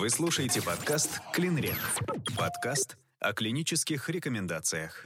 [0.00, 1.76] Вы слушаете подкаст «Клинрек».
[2.34, 5.04] Подкаст о клинических рекомендациях.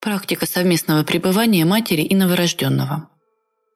[0.00, 3.08] Практика совместного пребывания матери и новорожденного.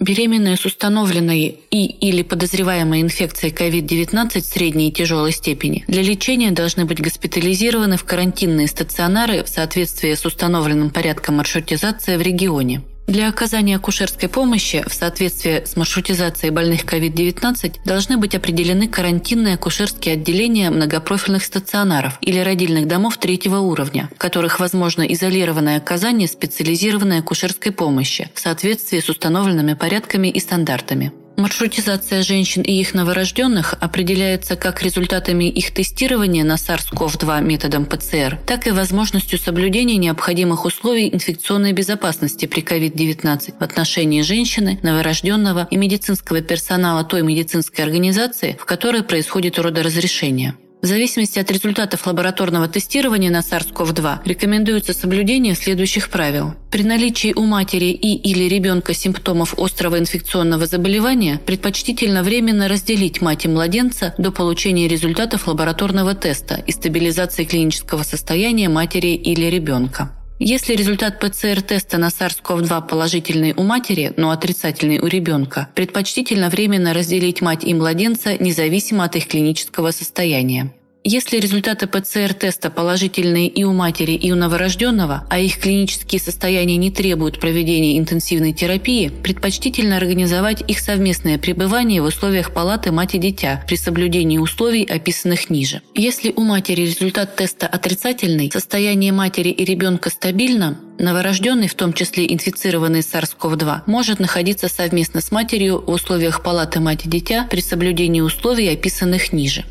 [0.00, 6.84] Беременные с установленной и или подозреваемой инфекцией COVID-19 средней и тяжелой степени для лечения должны
[6.84, 12.82] быть госпитализированы в карантинные стационары в соответствии с установленным порядком маршрутизации в регионе.
[13.10, 20.14] Для оказания акушерской помощи в соответствии с маршрутизацией больных COVID-19 должны быть определены карантинные акушерские
[20.14, 27.72] отделения многопрофильных стационаров или родильных домов третьего уровня, в которых возможно изолированное оказание специализированной акушерской
[27.72, 31.10] помощи в соответствии с установленными порядками и стандартами.
[31.40, 38.66] Маршрутизация женщин и их новорожденных определяется как результатами их тестирования на SARS-CoV-2 методом ПЦР, так
[38.66, 46.42] и возможностью соблюдения необходимых условий инфекционной безопасности при COVID-19 в отношении женщины, новорожденного и медицинского
[46.42, 50.56] персонала той медицинской организации, в которой происходит родоразрешение.
[50.82, 56.54] В зависимости от результатов лабораторного тестирования на SARS-CoV-2 рекомендуется соблюдение следующих правил.
[56.70, 63.44] При наличии у матери и или ребенка симптомов острого инфекционного заболевания предпочтительно временно разделить мать
[63.44, 70.12] и младенца до получения результатов лабораторного теста и стабилизации клинического состояния матери или ребенка.
[70.42, 77.42] Если результат ПЦР-теста на SARS-CoV-2 положительный у матери, но отрицательный у ребенка, предпочтительно временно разделить
[77.42, 80.72] мать и младенца независимо от их клинического состояния.
[81.02, 86.90] Если результаты ПЦР-теста положительные и у матери, и у новорожденного, а их клинические состояния не
[86.90, 93.64] требуют проведения интенсивной терапии, предпочтительно организовать их совместное пребывание в условиях палаты мать и дитя
[93.66, 95.80] при соблюдении условий, описанных ниже.
[95.94, 102.30] Если у матери результат теста отрицательный, состояние матери и ребенка стабильно, Новорожденный, в том числе
[102.30, 108.20] инфицированный SARS-CoV-2, может находиться совместно с матерью в условиях палаты мать и дитя при соблюдении
[108.20, 109.64] условий, описанных ниже.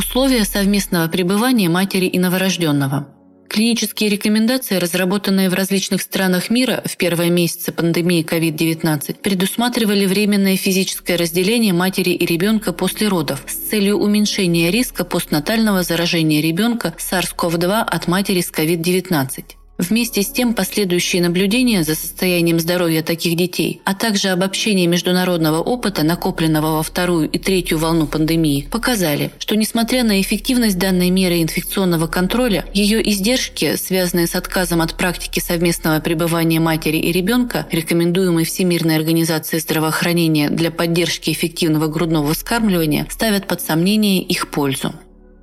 [0.00, 3.08] Условия совместного пребывания матери и новорожденного.
[3.50, 11.16] Клинические рекомендации, разработанные в различных странах мира в первые месяцы пандемии COVID-19, предусматривали временное физическое
[11.16, 18.08] разделение матери и ребенка после родов с целью уменьшения риска постнатального заражения ребенка SARS-CoV-2 от
[18.08, 19.59] матери с COVID-19.
[19.80, 26.02] Вместе с тем последующие наблюдения за состоянием здоровья таких детей, а также обобщение международного опыта,
[26.02, 32.08] накопленного во вторую и третью волну пандемии, показали, что несмотря на эффективность данной меры инфекционного
[32.08, 38.96] контроля, ее издержки, связанные с отказом от практики совместного пребывания матери и ребенка, рекомендуемой Всемирной
[38.96, 44.92] организацией здравоохранения для поддержки эффективного грудного вскармливания, ставят под сомнение их пользу.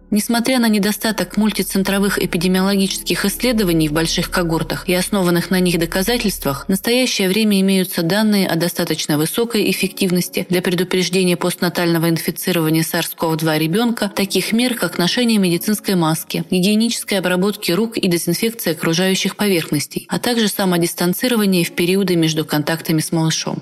[0.10, 6.70] Несмотря на недостаток мультицентровых эпидемиологических исследований в больших когортах и основанных на них доказательствах, в
[6.70, 14.54] настоящее время имеются данные о достаточно высокой эффективности для предупреждения постнатального инфицирования SARS-CoV-2 ребенка таких
[14.54, 21.66] мер, как ношение медицинской маски, гигиенической обработки рук и дезинфекция окружающих поверхностей, а также самодистанцирование
[21.66, 23.62] в периоды между контактами с малышом.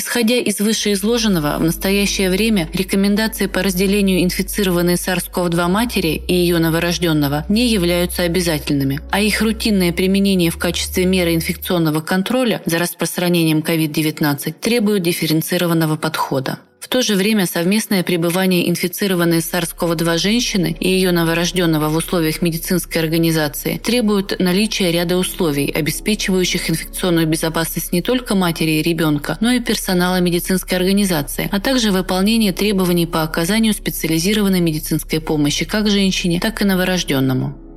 [0.00, 7.44] Исходя из вышеизложенного, в настоящее время рекомендации по разделению инфицированной SARS-CoV-2 матери и ее новорожденного
[7.50, 14.54] не являются обязательными, а их рутинное применение в качестве меры инфекционного контроля за распространением COVID-19
[14.58, 16.60] требует дифференцированного подхода.
[16.80, 23.02] В то же время совместное пребывание инфицированной SARS-CoV-2 женщины и ее новорожденного в условиях медицинской
[23.02, 29.60] организации требует наличия ряда условий, обеспечивающих инфекционную безопасность не только матери и ребенка, но и
[29.60, 36.62] персонала медицинской организации, а также выполнение требований по оказанию специализированной медицинской помощи как женщине, так
[36.62, 37.70] и новорожденному.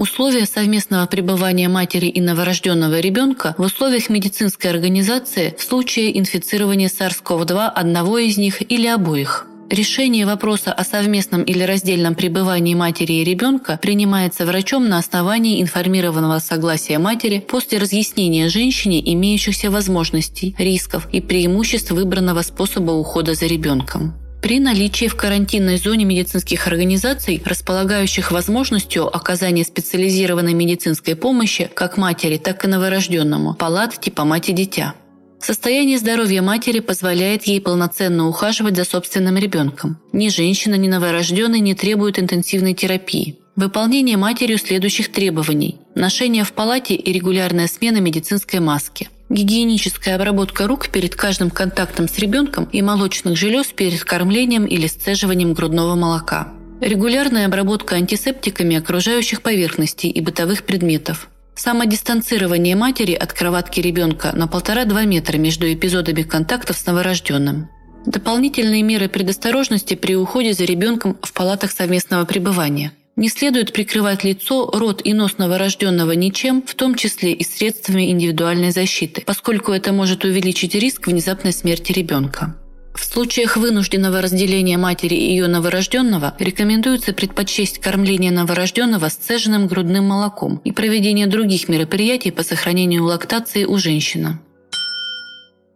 [0.00, 7.66] Условия совместного пребывания матери и новорожденного ребенка в условиях медицинской организации в случае инфицирования SARS-CoV-2
[7.66, 9.46] одного из них или обоих.
[9.68, 16.38] Решение вопроса о совместном или раздельном пребывании матери и ребенка принимается врачом на основании информированного
[16.38, 24.14] согласия матери после разъяснения женщине имеющихся возможностей, рисков и преимуществ выбранного способа ухода за ребенком.
[24.42, 32.38] При наличии в карантинной зоне медицинских организаций, располагающих возможностью оказания специализированной медицинской помощи как матери,
[32.38, 34.94] так и новорожденному, палат типа мать и дитя.
[35.40, 39.98] Состояние здоровья матери позволяет ей полноценно ухаживать за собственным ребенком.
[40.12, 43.38] Ни женщина, ни новорожденный не требуют интенсивной терапии.
[43.56, 45.78] Выполнение матерью следующих требований.
[45.94, 52.18] Ношение в палате и регулярная смена медицинской маски– гигиеническая обработка рук перед каждым контактом с
[52.18, 56.48] ребенком и молочных желез перед кормлением или сцеживанием грудного молока.
[56.80, 61.28] Регулярная обработка антисептиками окружающих поверхностей и бытовых предметов.
[61.54, 67.68] Самодистанцирование матери от кроватки ребенка на 1,5-2 метра между эпизодами контактов с новорожденным.
[68.06, 72.92] Дополнительные меры предосторожности при уходе за ребенком в палатах совместного пребывания.
[73.16, 78.70] Не следует прикрывать лицо, рот и нос новорожденного ничем, в том числе и средствами индивидуальной
[78.70, 82.56] защиты, поскольку это может увеличить риск внезапной смерти ребенка.
[82.94, 90.60] В случаях вынужденного разделения матери и ее новорожденного рекомендуется предпочесть кормление новорожденного сцеженным грудным молоком
[90.64, 94.38] и проведение других мероприятий по сохранению лактации у женщины.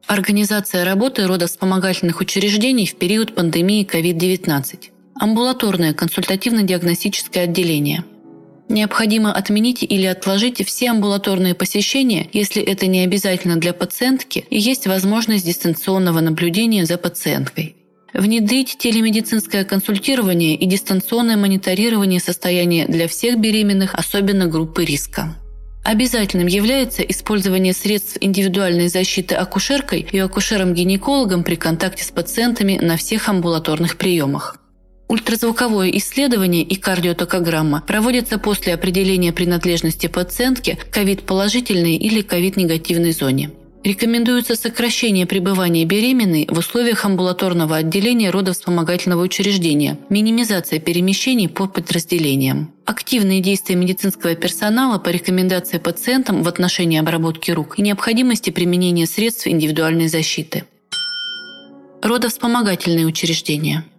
[0.07, 4.91] Организация работы родовспомогательных учреждений в период пандемии COVID-19.
[5.17, 8.05] Амбулаторное консультативно-диагностическое отделение.
[8.69, 14.87] Необходимо отменить или отложить все амбулаторные посещения, если это не обязательно для пациентки и есть
[14.87, 17.77] возможность дистанционного наблюдения за пациенткой.
[18.13, 25.35] Внедрить телемедицинское консультирование и дистанционное мониторирование состояния для всех беременных, особенно группы риска.
[25.85, 33.29] Обязательным является использование средств индивидуальной защиты акушеркой и акушером-гинекологом при контакте с пациентами на всех
[33.29, 34.57] амбулаторных приемах.
[35.06, 43.51] Ультразвуковое исследование и кардиотокограмма проводятся после определения принадлежности пациентки к ковид-положительной или ковид-негативной зоне.
[43.85, 52.73] Рекомендуется сокращение пребывания беременной в условиях амбулаторного отделения родовспомогательного учреждения, минимизация перемещений по подразделениям.
[52.87, 59.47] Активные действия медицинского персонала по рекомендации пациентам в отношении обработки рук и необходимости применения средств
[59.47, 60.65] индивидуальной защиты.
[62.01, 63.85] Родовспомогательные учреждения–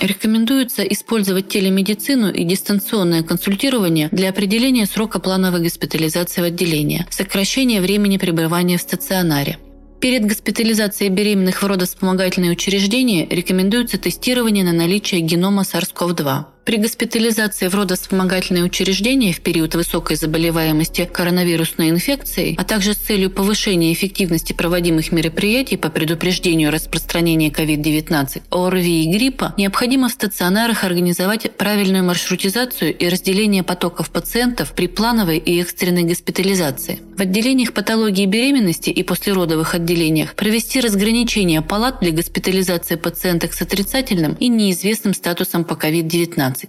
[0.00, 8.16] Рекомендуется использовать телемедицину и дистанционное консультирование для определения срока плановой госпитализации в отделение, сокращения времени
[8.16, 9.58] пребывания в стационаре.
[10.00, 16.44] Перед госпитализацией беременных в родовспомогательные учреждения рекомендуется тестирование на наличие генома SARS-CoV-2.
[16.70, 23.28] При госпитализации в родовспомогательные учреждения в период высокой заболеваемости коронавирусной инфекцией, а также с целью
[23.28, 31.50] повышения эффективности проводимых мероприятий по предупреждению распространения COVID-19, ОРВИ и гриппа, необходимо в стационарах организовать
[31.56, 37.00] правильную маршрутизацию и разделение потоков пациентов при плановой и экстренной госпитализации.
[37.16, 44.34] В отделениях патологии беременности и послеродовых отделениях провести разграничение палат для госпитализации пациенток с отрицательным
[44.34, 46.59] и неизвестным статусом по COVID-19.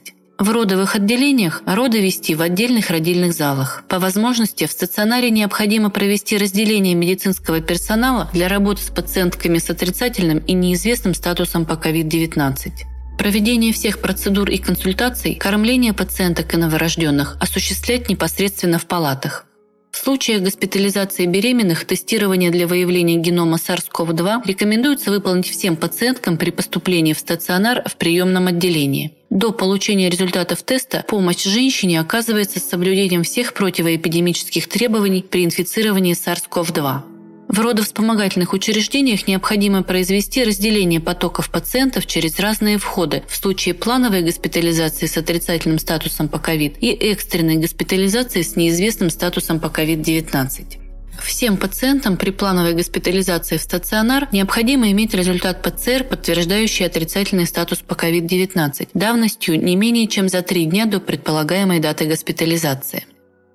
[0.41, 3.83] В родовых отделениях роды вести в отдельных родильных залах.
[3.88, 10.39] По возможности в стационаре необходимо провести разделение медицинского персонала для работы с пациентками с отрицательным
[10.39, 12.71] и неизвестным статусом по COVID-19.
[13.19, 19.45] Проведение всех процедур и консультаций, кормление пациенток и новорожденных осуществлять непосредственно в палатах.
[19.91, 27.13] В случаях госпитализации беременных тестирование для выявления генома SARS-CoV-2 рекомендуется выполнить всем пациенткам при поступлении
[27.13, 29.11] в стационар в приемном отделении.
[29.29, 37.10] До получения результатов теста помощь женщине оказывается с соблюдением всех противоэпидемических требований при инфицировании SARS-CoV-2.
[37.51, 45.06] В родовспомогательных учреждениях необходимо произвести разделение потоков пациентов через разные входы в случае плановой госпитализации
[45.06, 50.77] с отрицательным статусом по ковид и экстренной госпитализации с неизвестным статусом по COVID-19.
[51.21, 57.96] Всем пациентам при плановой госпитализации в стационар необходимо иметь результат ПЦР, подтверждающий отрицательный статус по
[57.96, 63.03] COVID-19, давностью не менее чем за три дня до предполагаемой даты госпитализации.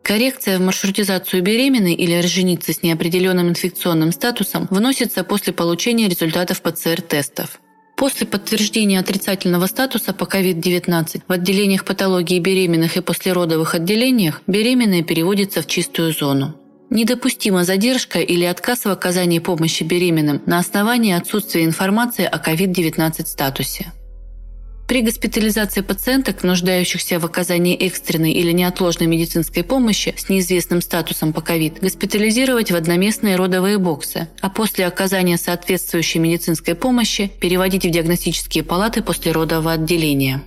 [0.07, 7.59] Коррекция в маршрутизацию беременной или роженицы с неопределенным инфекционным статусом вносится после получения результатов ПЦР-тестов.
[7.97, 15.61] После подтверждения отрицательного статуса по COVID-19 в отделениях патологии беременных и послеродовых отделениях беременная переводится
[15.61, 16.55] в чистую зону.
[16.89, 23.93] Недопустима задержка или отказ в оказании помощи беременным на основании отсутствия информации о COVID-19 статусе.
[24.87, 31.41] При госпитализации пациенток, нуждающихся в оказании экстренной или неотложной медицинской помощи с неизвестным статусом по
[31.41, 38.63] ковид, госпитализировать в одноместные родовые боксы, а после оказания соответствующей медицинской помощи переводить в диагностические
[38.63, 40.43] палаты после родового отделения.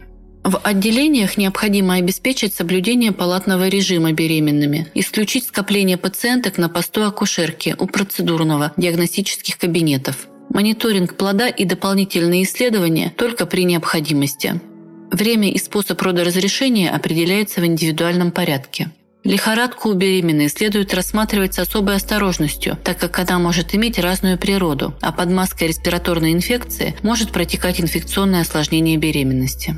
[0.45, 7.87] В отделениях необходимо обеспечить соблюдение палатного режима беременными, исключить скопление пациенток на посту акушерки у
[7.87, 14.59] процедурного диагностических кабинетов мониторинг плода и дополнительные исследования только при необходимости.
[15.11, 18.91] Время и способ родоразрешения определяется в индивидуальном порядке.
[19.23, 24.93] Лихорадку у беременной следует рассматривать с особой осторожностью, так как она может иметь разную природу,
[25.01, 29.75] а под маской респираторной инфекции может протекать инфекционное осложнение беременности.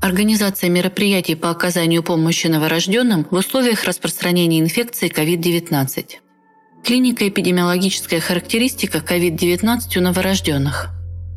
[0.00, 6.16] Организация мероприятий по оказанию помощи новорожденным в условиях распространения инфекции COVID-19.
[6.84, 10.90] Клиника эпидемиологическая характеристика COVID-19 у новорожденных.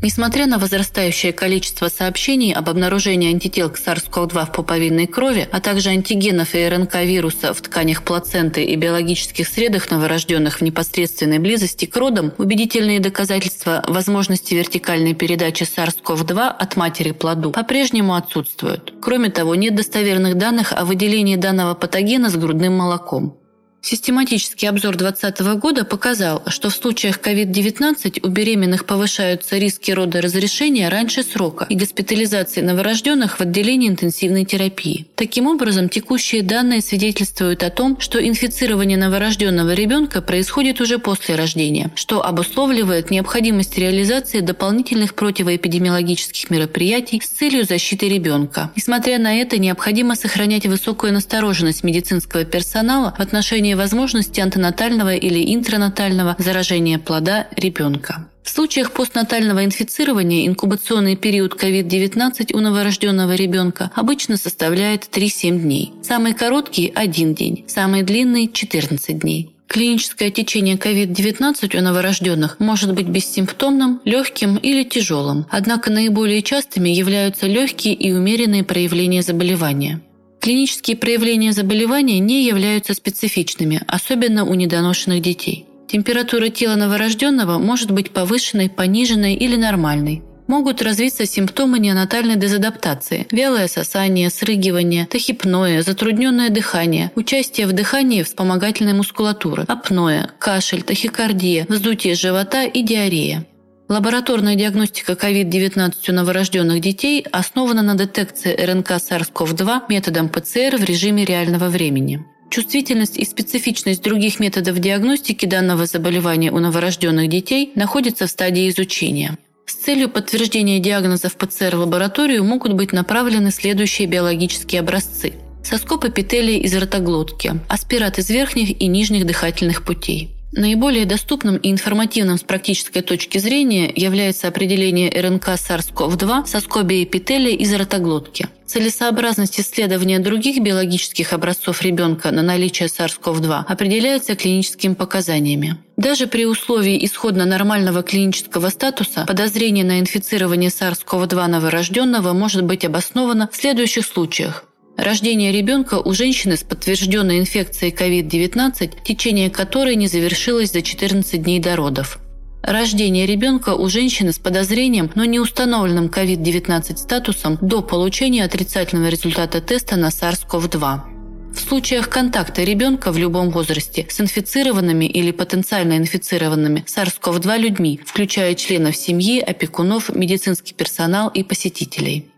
[0.03, 5.91] Несмотря на возрастающее количество сообщений об обнаружении антител к SARS-CoV-2 в пуповинной крови, а также
[5.91, 11.95] антигенов и РНК вируса в тканях плаценты и биологических средах новорожденных в непосредственной близости к
[11.95, 18.93] родам, убедительные доказательства возможности вертикальной передачи SARS-CoV-2 от матери плоду по-прежнему отсутствуют.
[19.01, 23.37] Кроме того, нет достоверных данных о выделении данного патогена с грудным молоком.
[23.85, 30.87] Систематический обзор 2020 года показал, что в случаях COVID-19 у беременных повышаются риски рода разрешения
[30.87, 35.07] раньше срока и госпитализации новорожденных в отделении интенсивной терапии.
[35.15, 41.91] Таким образом, текущие данные свидетельствуют о том, что инфицирование новорожденного ребенка происходит уже после рождения,
[41.95, 48.71] что обусловливает необходимость реализации дополнительных противоэпидемиологических мероприятий с целью защиты ребенка.
[48.77, 55.53] Несмотря на это, необходимо сохранять высокую настороженность медицинского персонала в отношении исключение возможности антенатального или
[55.53, 58.27] интранатального заражения плода ребенка.
[58.43, 65.91] В случаях постнатального инфицирования инкубационный период COVID-19 у новорожденного ребенка обычно составляет 3-7 дней.
[66.03, 69.49] Самый короткий– 1 день, самый длинный– 14 дней.
[69.67, 77.47] Клиническое течение COVID-19 у новорожденных может быть бессимптомным, легким или тяжелым, однако наиболее частыми являются
[77.47, 80.01] легкие и умеренные проявления заболевания.
[80.43, 85.65] Клинические проявления заболевания не являются специфичными, особенно у недоношенных детей.
[85.87, 90.21] Температура тела новорожденного может быть повышенной, пониженной или нормальной.
[90.47, 98.91] Могут развиться симптомы неонатальной дезадаптации– вялое сосание, срыгивание, тахипноэ, затрудненное дыхание, участие в дыхании вспомогательной
[98.91, 103.45] мускулатуры, апноэ, кашель, тахикардия, вздутие живота и диарея.
[103.89, 111.25] Лабораторная диагностика COVID-19 у новорожденных детей основана на детекции РНК SARS-CoV-2 методом ПЦР в режиме
[111.25, 112.25] реального времени.
[112.49, 119.37] Чувствительность и специфичность других методов диагностики данного заболевания у новорожденных детей находятся в стадии изучения.
[119.65, 125.33] С целью подтверждения диагноза в ПЦР-лабораторию могут быть направлены следующие биологические образцы.
[125.63, 130.29] Соскоп эпителия из ротоглотки, аспират из верхних и нижних дыхательных путей.
[130.55, 137.55] Наиболее доступным и информативным с практической точки зрения является определение РНК SARS-CoV-2 со скобией эпителия
[137.55, 138.47] из ротоглотки.
[138.67, 145.77] Целесообразность исследования других биологических образцов ребенка на наличие SARS-CoV-2 определяется клиническими показаниями.
[145.97, 153.49] Даже при условии исходно нормального клинического статуса подозрение на инфицирование SARS-CoV-2 новорожденного может быть обосновано
[153.51, 154.65] в следующих случаях.
[154.97, 161.59] Рождение ребенка у женщины с подтвержденной инфекцией COVID-19, течение которой не завершилось за 14 дней
[161.59, 162.19] до родов.
[162.61, 169.59] Рождение ребенка у женщины с подозрением, но не установленным COVID-19 статусом до получения отрицательного результата
[169.59, 171.53] теста на SARS-CoV-2.
[171.53, 178.55] В случаях контакта ребенка в любом возрасте с инфицированными или потенциально инфицированными SARS-CoV-2 людьми, включая
[178.55, 182.32] членов семьи, опекунов, медицинский персонал и посетителей.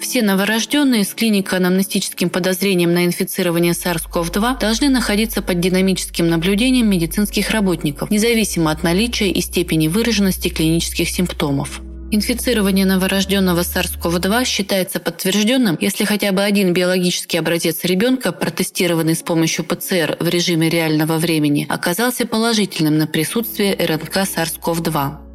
[0.00, 8.10] Все новорожденные с клинико-анамнестическим подозрением на инфицирование SARS-CoV-2 должны находиться под динамическим наблюдением медицинских работников,
[8.10, 11.80] независимо от наличия и степени выраженности клинических симптомов.
[12.10, 19.66] Инфицирование новорожденного SARS-CoV-2 считается подтвержденным, если хотя бы один биологический образец ребенка, протестированный с помощью
[19.66, 25.27] ПЦР в режиме реального времени, оказался положительным на присутствие РНК SARS-CoV-2.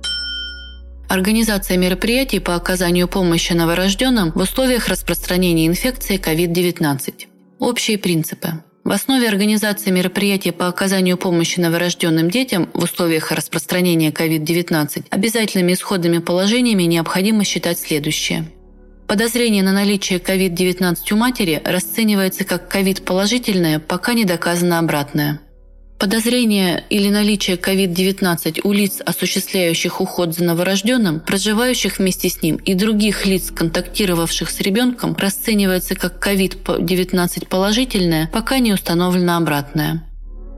[1.13, 7.27] Организация мероприятий по оказанию помощи новорожденным в условиях распространения инфекции COVID-19.
[7.59, 8.63] Общие принципы.
[8.83, 16.17] В основе организации мероприятий по оказанию помощи новорожденным детям в условиях распространения COVID-19 обязательными исходными
[16.17, 18.51] положениями необходимо считать следующее.
[19.05, 25.41] Подозрение на наличие COVID-19 у матери расценивается как COVID-положительное, пока не доказано обратное.
[26.03, 32.73] Подозрение или наличие COVID-19 у лиц, осуществляющих уход за новорожденным, проживающих вместе с ним и
[32.73, 40.03] других лиц, контактировавших с ребенком, расценивается как COVID-19 положительное, пока не установлено обратное.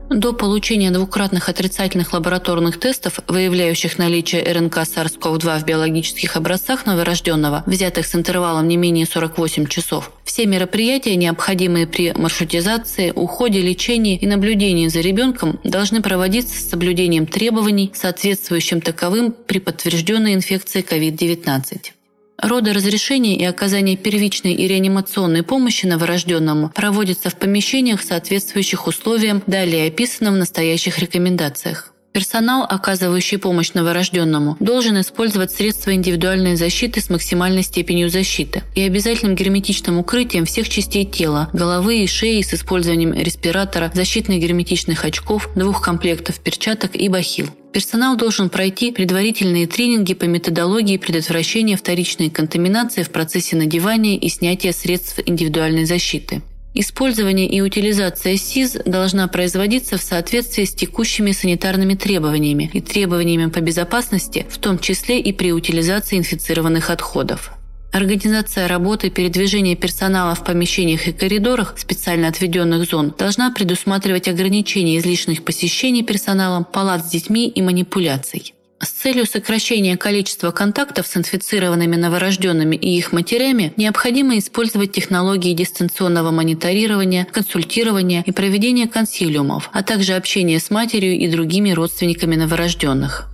[0.08, 8.06] До получения двукратных отрицательных лабораторных тестов, выявляющих наличие РНК SARS-CoV-2 в биологических образцах новорожденного, взятых
[8.06, 14.86] с интервалом не менее 48 часов, все мероприятия, необходимые при маршрутизации, уходе, лечении и наблюдении
[14.86, 21.95] за ребенком, должны проводиться с соблюдением требований, соответствующим таковым при подтвержденной инфекции COVID-19.
[22.38, 29.88] Роды разрешения и оказание первичной и реанимационной помощи новорожденному проводятся в помещениях, соответствующих условиям, далее
[29.88, 31.92] описанным в настоящих рекомендациях.
[32.16, 39.36] Персонал, оказывающий помощь новорожденному, должен использовать средства индивидуальной защиты с максимальной степенью защиты и обязательным
[39.36, 45.82] герметичным укрытием всех частей тела, головы и шеи с использованием респиратора, защитных герметичных очков, двух
[45.82, 47.48] комплектов перчаток и бахил.
[47.74, 54.72] Персонал должен пройти предварительные тренинги по методологии предотвращения вторичной контаминации в процессе надевания и снятия
[54.72, 56.40] средств индивидуальной защиты.
[56.78, 63.60] Использование и утилизация СИЗ должна производиться в соответствии с текущими санитарными требованиями и требованиями по
[63.62, 67.52] безопасности, в том числе и при утилизации инфицированных отходов.
[67.94, 75.46] Организация работы передвижения персонала в помещениях и коридорах специально отведенных зон должна предусматривать ограничение излишних
[75.46, 78.52] посещений персоналом, палат с детьми и манипуляций.
[78.78, 86.30] С целью сокращения количества контактов с инфицированными новорожденными и их матерями необходимо использовать технологии дистанционного
[86.30, 93.30] мониторирования, консультирования и проведения консилиумов, а также общения с матерью и другими родственниками новорожденных.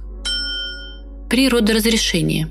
[1.28, 2.48] При родоразрешении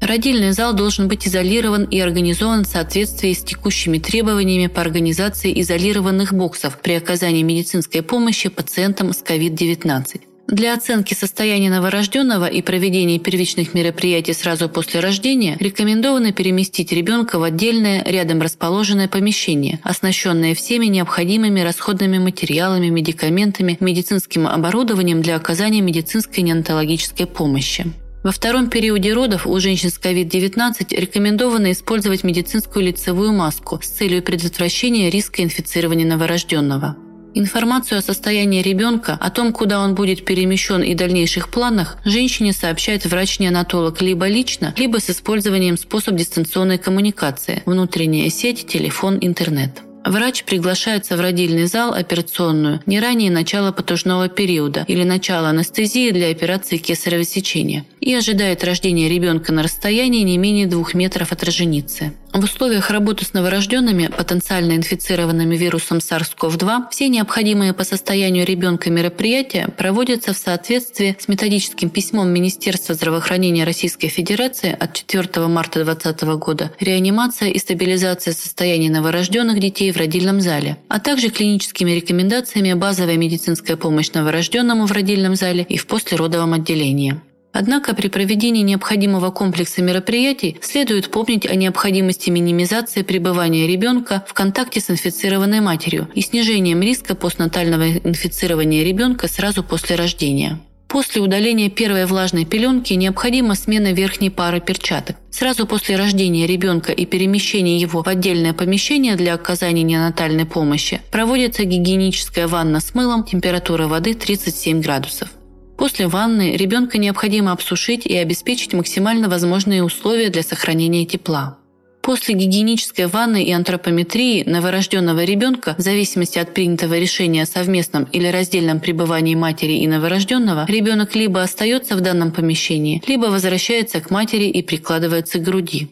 [0.00, 6.34] Родильный зал должен быть изолирован и организован в соответствии с текущими требованиями по организации изолированных
[6.34, 10.20] боксов при оказании медицинской помощи пациентам с COVID-19.
[10.48, 17.42] Для оценки состояния новорожденного и проведения первичных мероприятий сразу после рождения рекомендовано переместить ребенка в
[17.42, 26.44] отдельное, рядом расположенное помещение, оснащенное всеми необходимыми расходными материалами, медикаментами, медицинским оборудованием для оказания медицинской
[26.44, 27.86] неонатологической помощи.
[28.22, 34.22] Во втором периоде родов у женщин с COVID-19 рекомендовано использовать медицинскую лицевую маску с целью
[34.22, 36.96] предотвращения риска инфицирования новорожденного.
[37.38, 43.04] Информацию о состоянии ребенка, о том, куда он будет перемещен и дальнейших планах, женщине сообщает
[43.04, 49.82] врач-неонатолог либо лично, либо с использованием способ дистанционной коммуникации– внутренняя сеть, телефон, интернет.
[50.06, 56.30] Врач приглашается в родильный зал операционную не ранее начала потужного периода или начала анестезии для
[56.30, 62.12] операции кесарево сечения и ожидает рождения ребенка на расстоянии не менее двух метров от роженицы.
[62.36, 69.68] В условиях работы с новорожденными, потенциально инфицированными вирусом SARS-CoV-2, все необходимые по состоянию ребенка мероприятия
[69.68, 76.72] проводятся в соответствии с методическим письмом Министерства здравоохранения Российской Федерации от 4 марта 2020 года
[76.78, 83.78] «Реанимация и стабилизация состояния новорожденных детей в родильном зале», а также клиническими рекомендациями базовая медицинская
[83.78, 87.18] помощь новорожденному в родильном зале и в послеродовом отделении.
[87.58, 94.80] Однако при проведении необходимого комплекса мероприятий следует помнить о необходимости минимизации пребывания ребенка в контакте
[94.80, 100.58] с инфицированной матерью и снижением риска постнатального инфицирования ребенка сразу после рождения.
[100.86, 105.16] После удаления первой влажной пеленки необходима смена верхней пары перчаток.
[105.30, 111.64] Сразу после рождения ребенка и перемещения его в отдельное помещение для оказания неонатальной помощи проводится
[111.64, 115.30] гигиеническая ванна с мылом, температура воды 37 градусов.
[115.76, 121.58] После ванны ребенка необходимо обсушить и обеспечить максимально возможные условия для сохранения тепла.
[122.06, 128.28] После гигиенической ванны и антропометрии новорожденного ребенка, в зависимости от принятого решения о совместном или
[128.28, 134.44] раздельном пребывании матери и новорожденного, ребенок либо остается в данном помещении, либо возвращается к матери
[134.44, 135.88] и прикладывается к груди.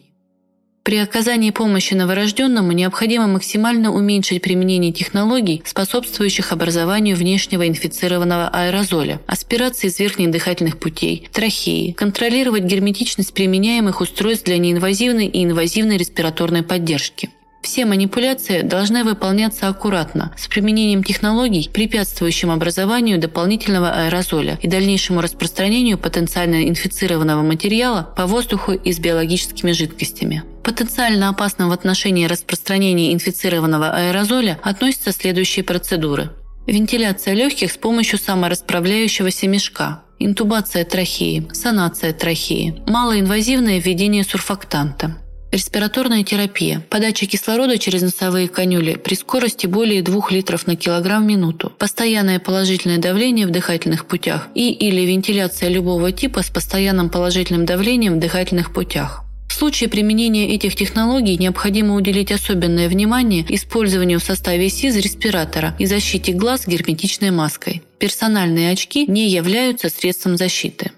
[0.85, 9.87] При оказании помощи новорожденному необходимо максимально уменьшить применение технологий, способствующих образованию внешнего инфицированного аэрозоля, аспирации
[9.87, 17.31] из верхних дыхательных путей, трахеи, контролировать герметичность применяемых устройств для неинвазивной и инвазивной респираторной поддержки.
[17.65, 25.97] Все манипуляции должны выполняться аккуратно, с применением технологий, препятствующим образованию дополнительного аэрозоля и дальнейшему распространению
[25.97, 30.43] потенциально инфицированного материала по воздуху и с биологическими жидкостями.
[30.63, 36.29] Потенциально опасным в отношении распространения инфицированного аэрозоля относятся следующие процедуры.
[36.67, 45.17] Вентиляция легких с помощью саморасправляющегося мешка, интубация трахеи, санация трахеи, малоинвазивное введение сурфактанта,
[45.55, 46.85] Респираторная терапия.
[46.89, 51.71] Подача кислорода через носовые канюли при скорости более 2 литров на килограмм в минуту.
[51.79, 58.15] Постоянное положительное давление в дыхательных путях и или вентиляция любого типа с постоянным положительным давлением
[58.15, 59.23] в дыхательных путях.
[59.47, 65.85] В случае применения этих технологий необходимо уделить особенное внимание использованию в составе СИЗ респиратора и
[65.85, 67.81] защите глаз герметичной маской.
[67.97, 70.91] Персональные очки не являются средством защиты.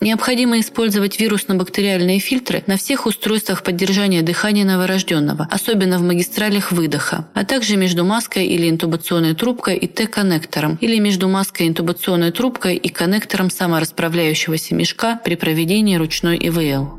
[0.00, 7.44] Необходимо использовать вирусно-бактериальные фильтры на всех устройствах поддержания дыхания новорожденного, особенно в магистралях выдоха, а
[7.44, 13.50] также между маской или интубационной трубкой и Т-коннектором, или между маской, интубационной трубкой и коннектором
[13.50, 16.98] саморасправляющегося мешка при проведении ручной ИВЛ.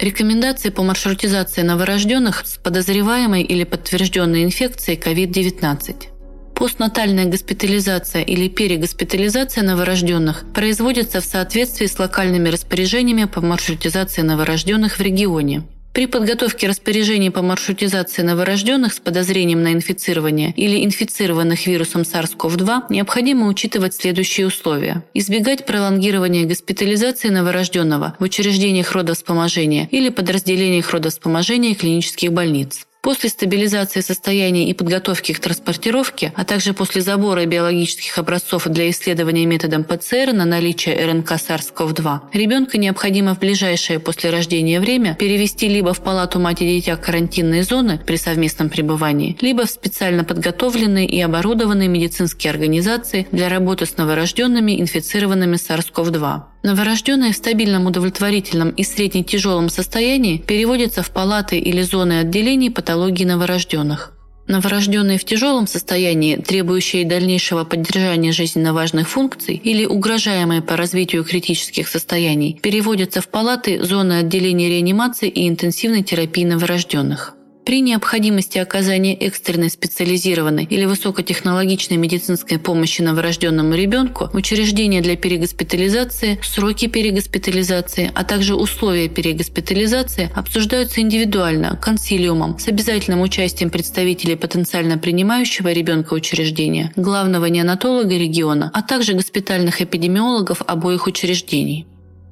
[0.00, 6.19] Рекомендации по маршрутизации новорожденных с подозреваемой или подтвержденной инфекцией COVID-19.
[6.60, 15.00] Постнатальная госпитализация или перегоспитализация новорожденных производится в соответствии с локальными распоряжениями по маршрутизации новорожденных в
[15.00, 15.62] регионе.
[15.94, 23.46] При подготовке распоряжений по маршрутизации новорожденных с подозрением на инфицирование или инфицированных вирусом SARS-CoV-2 необходимо
[23.46, 25.02] учитывать следующие условия.
[25.14, 32.86] Избегать пролонгирования госпитализации новорожденного в учреждениях родовспоможения или подразделениях родовспоможения клинических больниц.
[33.02, 39.46] После стабилизации состояния и подготовки к транспортировке, а также после забора биологических образцов для исследования
[39.46, 45.94] методом ПЦР на наличие РНК SARS-CoV-2, ребенка необходимо в ближайшее после рождения время перевести либо
[45.94, 51.18] в палату мать и дитя карантинной зоны при совместном пребывании, либо в специально подготовленные и
[51.22, 56.42] оборудованные медицинские организации для работы с новорожденными, инфицированными SARS-CoV-2.
[56.62, 64.12] Новорожденные в стабильном удовлетворительном и средне-тяжелом состоянии переводятся в палаты или зоны отделений патологии новорожденных.
[64.46, 71.88] Новорожденные в тяжелом состоянии, требующие дальнейшего поддержания жизненно важных функций или угрожаемые по развитию критических
[71.88, 77.36] состояний, переводятся в палаты, зоны отделения реанимации и интенсивной терапии новорожденных.
[77.70, 86.88] При необходимости оказания экстренной специализированной или высокотехнологичной медицинской помощи новорожденному ребенку, учреждения для перегоспитализации, сроки
[86.88, 96.14] перегоспитализации, а также условия перегоспитализации обсуждаются индивидуально, консилиумом, с обязательным участием представителей потенциально принимающего ребенка
[96.14, 101.86] учреждения, главного неонатолога региона, а также госпитальных эпидемиологов обоих учреждений.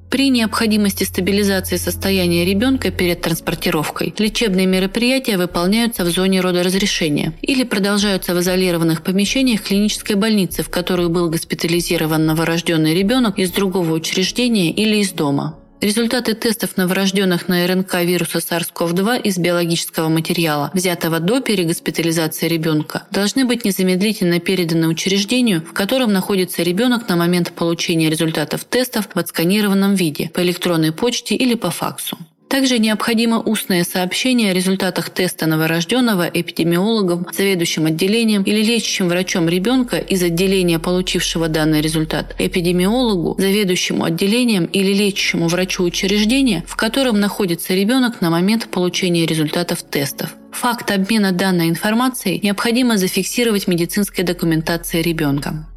[0.09, 8.33] При необходимости стабилизации состояния ребенка перед транспортировкой лечебные мероприятия выполняются в зоне родоразрешения или продолжаются
[8.33, 14.97] в изолированных помещениях клинической больницы, в которую был госпитализирован новорожденный ребенок из другого учреждения или
[14.97, 15.58] из дома.
[15.81, 23.45] Результаты тестов новорожденных на РНК вируса SARS-CoV-2 из биологического материала, взятого до перегоспитализации ребенка, должны
[23.45, 29.95] быть незамедлительно переданы учреждению, в котором находится ребенок на момент получения результатов тестов в отсканированном
[29.95, 32.17] виде по электронной почте или по факсу.
[32.49, 39.97] Также необходимо устное сообщение о результатах теста новорожденного эпидемиологом, заведующим отделением или лечащим врачом ребенка
[39.97, 47.75] из отделения, получившего данный результат, эпидемиологу, заведующему отделением или лечащему врачу учреждения, в котором находится
[47.75, 50.33] ребенок на момент получения результатов тестов.
[50.51, 55.67] Факт обмена данной информацией необходимо зафиксировать в медицинской документации ребенка.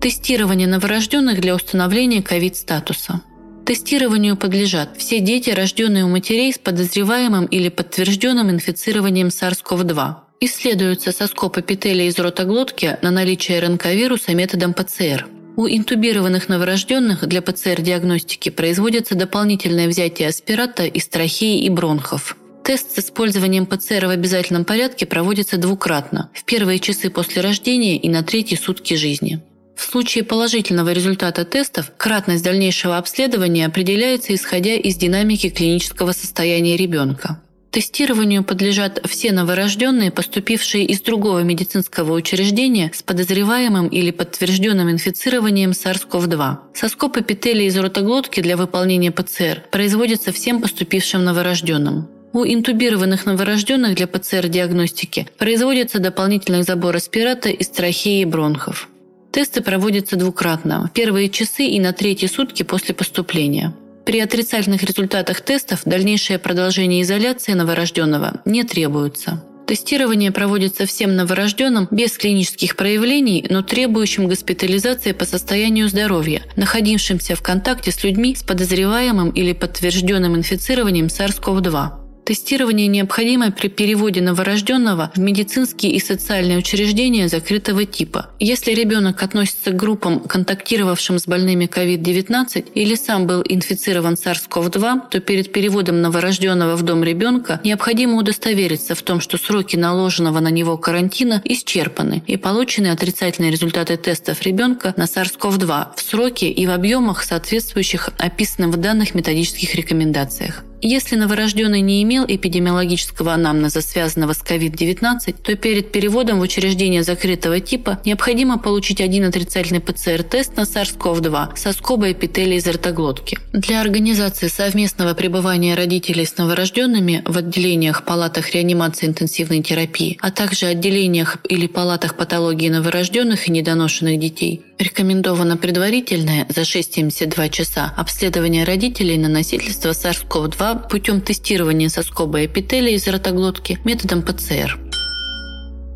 [0.00, 3.20] Тестирование новорожденных для установления ковид-статуса–
[3.66, 10.14] Тестированию подлежат все дети, рожденные у матерей с подозреваемым или подтвержденным инфицированием SARS-CoV-2.
[10.40, 15.26] Исследуются соскоб эпителия из ротоглотки на наличие РНК-вируса методом ПЦР.
[15.56, 22.36] У интубированных новорожденных для ПЦР-диагностики производится дополнительное взятие аспирата из трахеи и бронхов.
[22.64, 28.08] Тест с использованием ПЦР в обязательном порядке проводится двукратно– в первые часы после рождения и
[28.10, 29.42] на третьи сутки жизни.
[29.76, 37.40] В случае положительного результата тестов кратность дальнейшего обследования определяется исходя из динамики клинического состояния ребенка.
[37.74, 46.56] Тестированию подлежат все новорожденные, поступившие из другого медицинского учреждения с подозреваемым или подтвержденным инфицированием SARS-CoV-2.
[46.72, 52.08] Соскоб эпителия из ротоглотки для выполнения ПЦР производится всем поступившим новорожденным.
[52.32, 58.88] У интубированных новорожденных для ПЦР-диагностики производится дополнительный забор аспирата из трахеи и бронхов.
[59.34, 63.74] Тесты проводятся двукратно– в первые часы и на третьи сутки после поступления.
[64.06, 69.42] При отрицательных результатах тестов дальнейшее продолжение изоляции новорожденного не требуется.
[69.66, 77.42] Тестирование проводится всем новорожденным без клинических проявлений, но требующим госпитализации по состоянию здоровья, находившимся в
[77.42, 82.03] контакте с людьми с подозреваемым или подтвержденным инфицированием SARS-CoV-2.
[82.24, 88.30] Тестирование необходимо при переводе новорожденного в медицинские и социальные учреждения закрытого типа.
[88.40, 95.20] Если ребенок относится к группам, контактировавшим с больными COVID-19 или сам был инфицирован SARS-CoV-2, то
[95.20, 100.78] перед переводом новорожденного в дом ребенка необходимо удостовериться в том, что сроки наложенного на него
[100.78, 107.22] карантина исчерпаны и получены отрицательные результаты тестов ребенка на SARS-CoV-2 в сроке и в объемах,
[107.22, 110.64] соответствующих описанным в данных методических рекомендациях.
[110.86, 117.58] Если новорожденный не имел эпидемиологического анамнеза, связанного с COVID-19, то перед переводом в учреждение закрытого
[117.58, 123.38] типа необходимо получить один отрицательный ПЦР-тест на SARS-CoV-2 со скобой эпителия из ротоглотки.
[123.54, 130.66] Для организации совместного пребывания родителей с новорожденными в отделениях, палатах реанимации интенсивной терапии, а также
[130.66, 139.16] отделениях или палатах патологии новорожденных и недоношенных детей Рекомендовано предварительное за 6-72 часа обследование родителей
[139.18, 144.78] на носительство SARS-CoV-2 путем тестирования соскоба эпителия из ротоглотки методом ПЦР.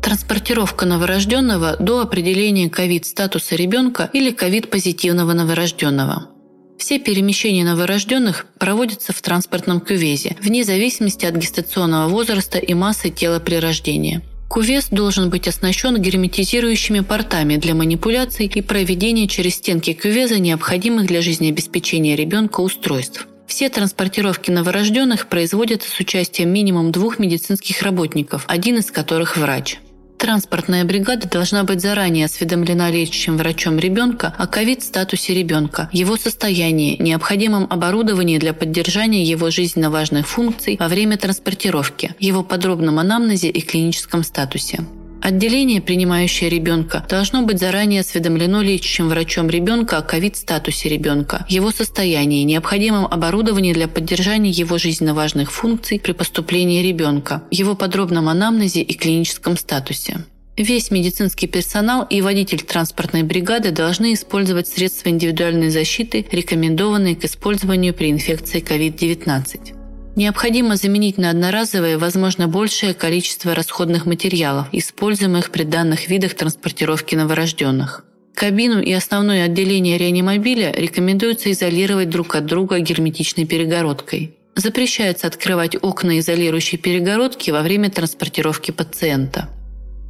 [0.01, 6.29] Транспортировка новорожденного до определения ковид-статуса ребенка или ковид-позитивного новорожденного.
[6.77, 13.39] Все перемещения новорожденных проводятся в транспортном кювезе, вне зависимости от гестационного возраста и массы тела
[13.41, 14.21] при рождении.
[14.49, 21.21] Кувес должен быть оснащен герметизирующими портами для манипуляций и проведения через стенки кювеза необходимых для
[21.21, 23.27] жизнеобеспечения ребенка устройств.
[23.45, 29.77] Все транспортировки новорожденных производятся с участием минимум двух медицинских работников, один из которых врач.
[30.19, 37.65] Транспортная бригада должна быть заранее осведомлена лечащим врачом ребенка о ковид-статусе ребенка, его состоянии, необходимом
[37.69, 44.23] оборудовании для поддержания его жизненно важных функций во время транспортировки, его подробном анамнезе и клиническом
[44.23, 44.85] статусе.
[45.21, 52.43] Отделение, принимающее ребенка, должно быть заранее осведомлено лечащим врачом ребенка о ковид-статусе ребенка, его состоянии,
[52.43, 58.93] необходимом оборудовании для поддержания его жизненно важных функций при поступлении ребенка, его подробном анамнезе и
[58.93, 60.19] клиническом статусе.
[60.55, 67.93] Весь медицинский персонал и водитель транспортной бригады должны использовать средства индивидуальной защиты, рекомендованные к использованию
[67.93, 69.78] при инфекции COVID-19.
[70.15, 78.03] Необходимо заменить на одноразовые, возможно, большее количество расходных материалов, используемых при данных видах транспортировки новорожденных.
[78.33, 84.35] Кабину и основное отделение реанимобиля рекомендуется изолировать друг от друга герметичной перегородкой.
[84.55, 89.49] Запрещается открывать окна изолирующей перегородки во время транспортировки пациента.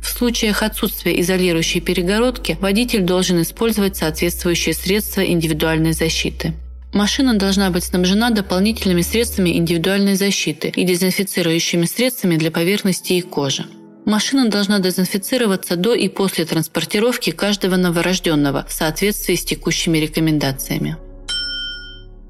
[0.02, 6.54] В случаях отсутствия изолирующей перегородки водитель должен использовать соответствующие средства индивидуальной защиты.
[6.94, 13.66] Машина должна быть снабжена дополнительными средствами индивидуальной защиты и дезинфицирующими средствами для поверхности и кожи.
[14.06, 20.98] Машина должна дезинфицироваться до и после транспортировки каждого новорожденного в соответствии с текущими рекомендациями.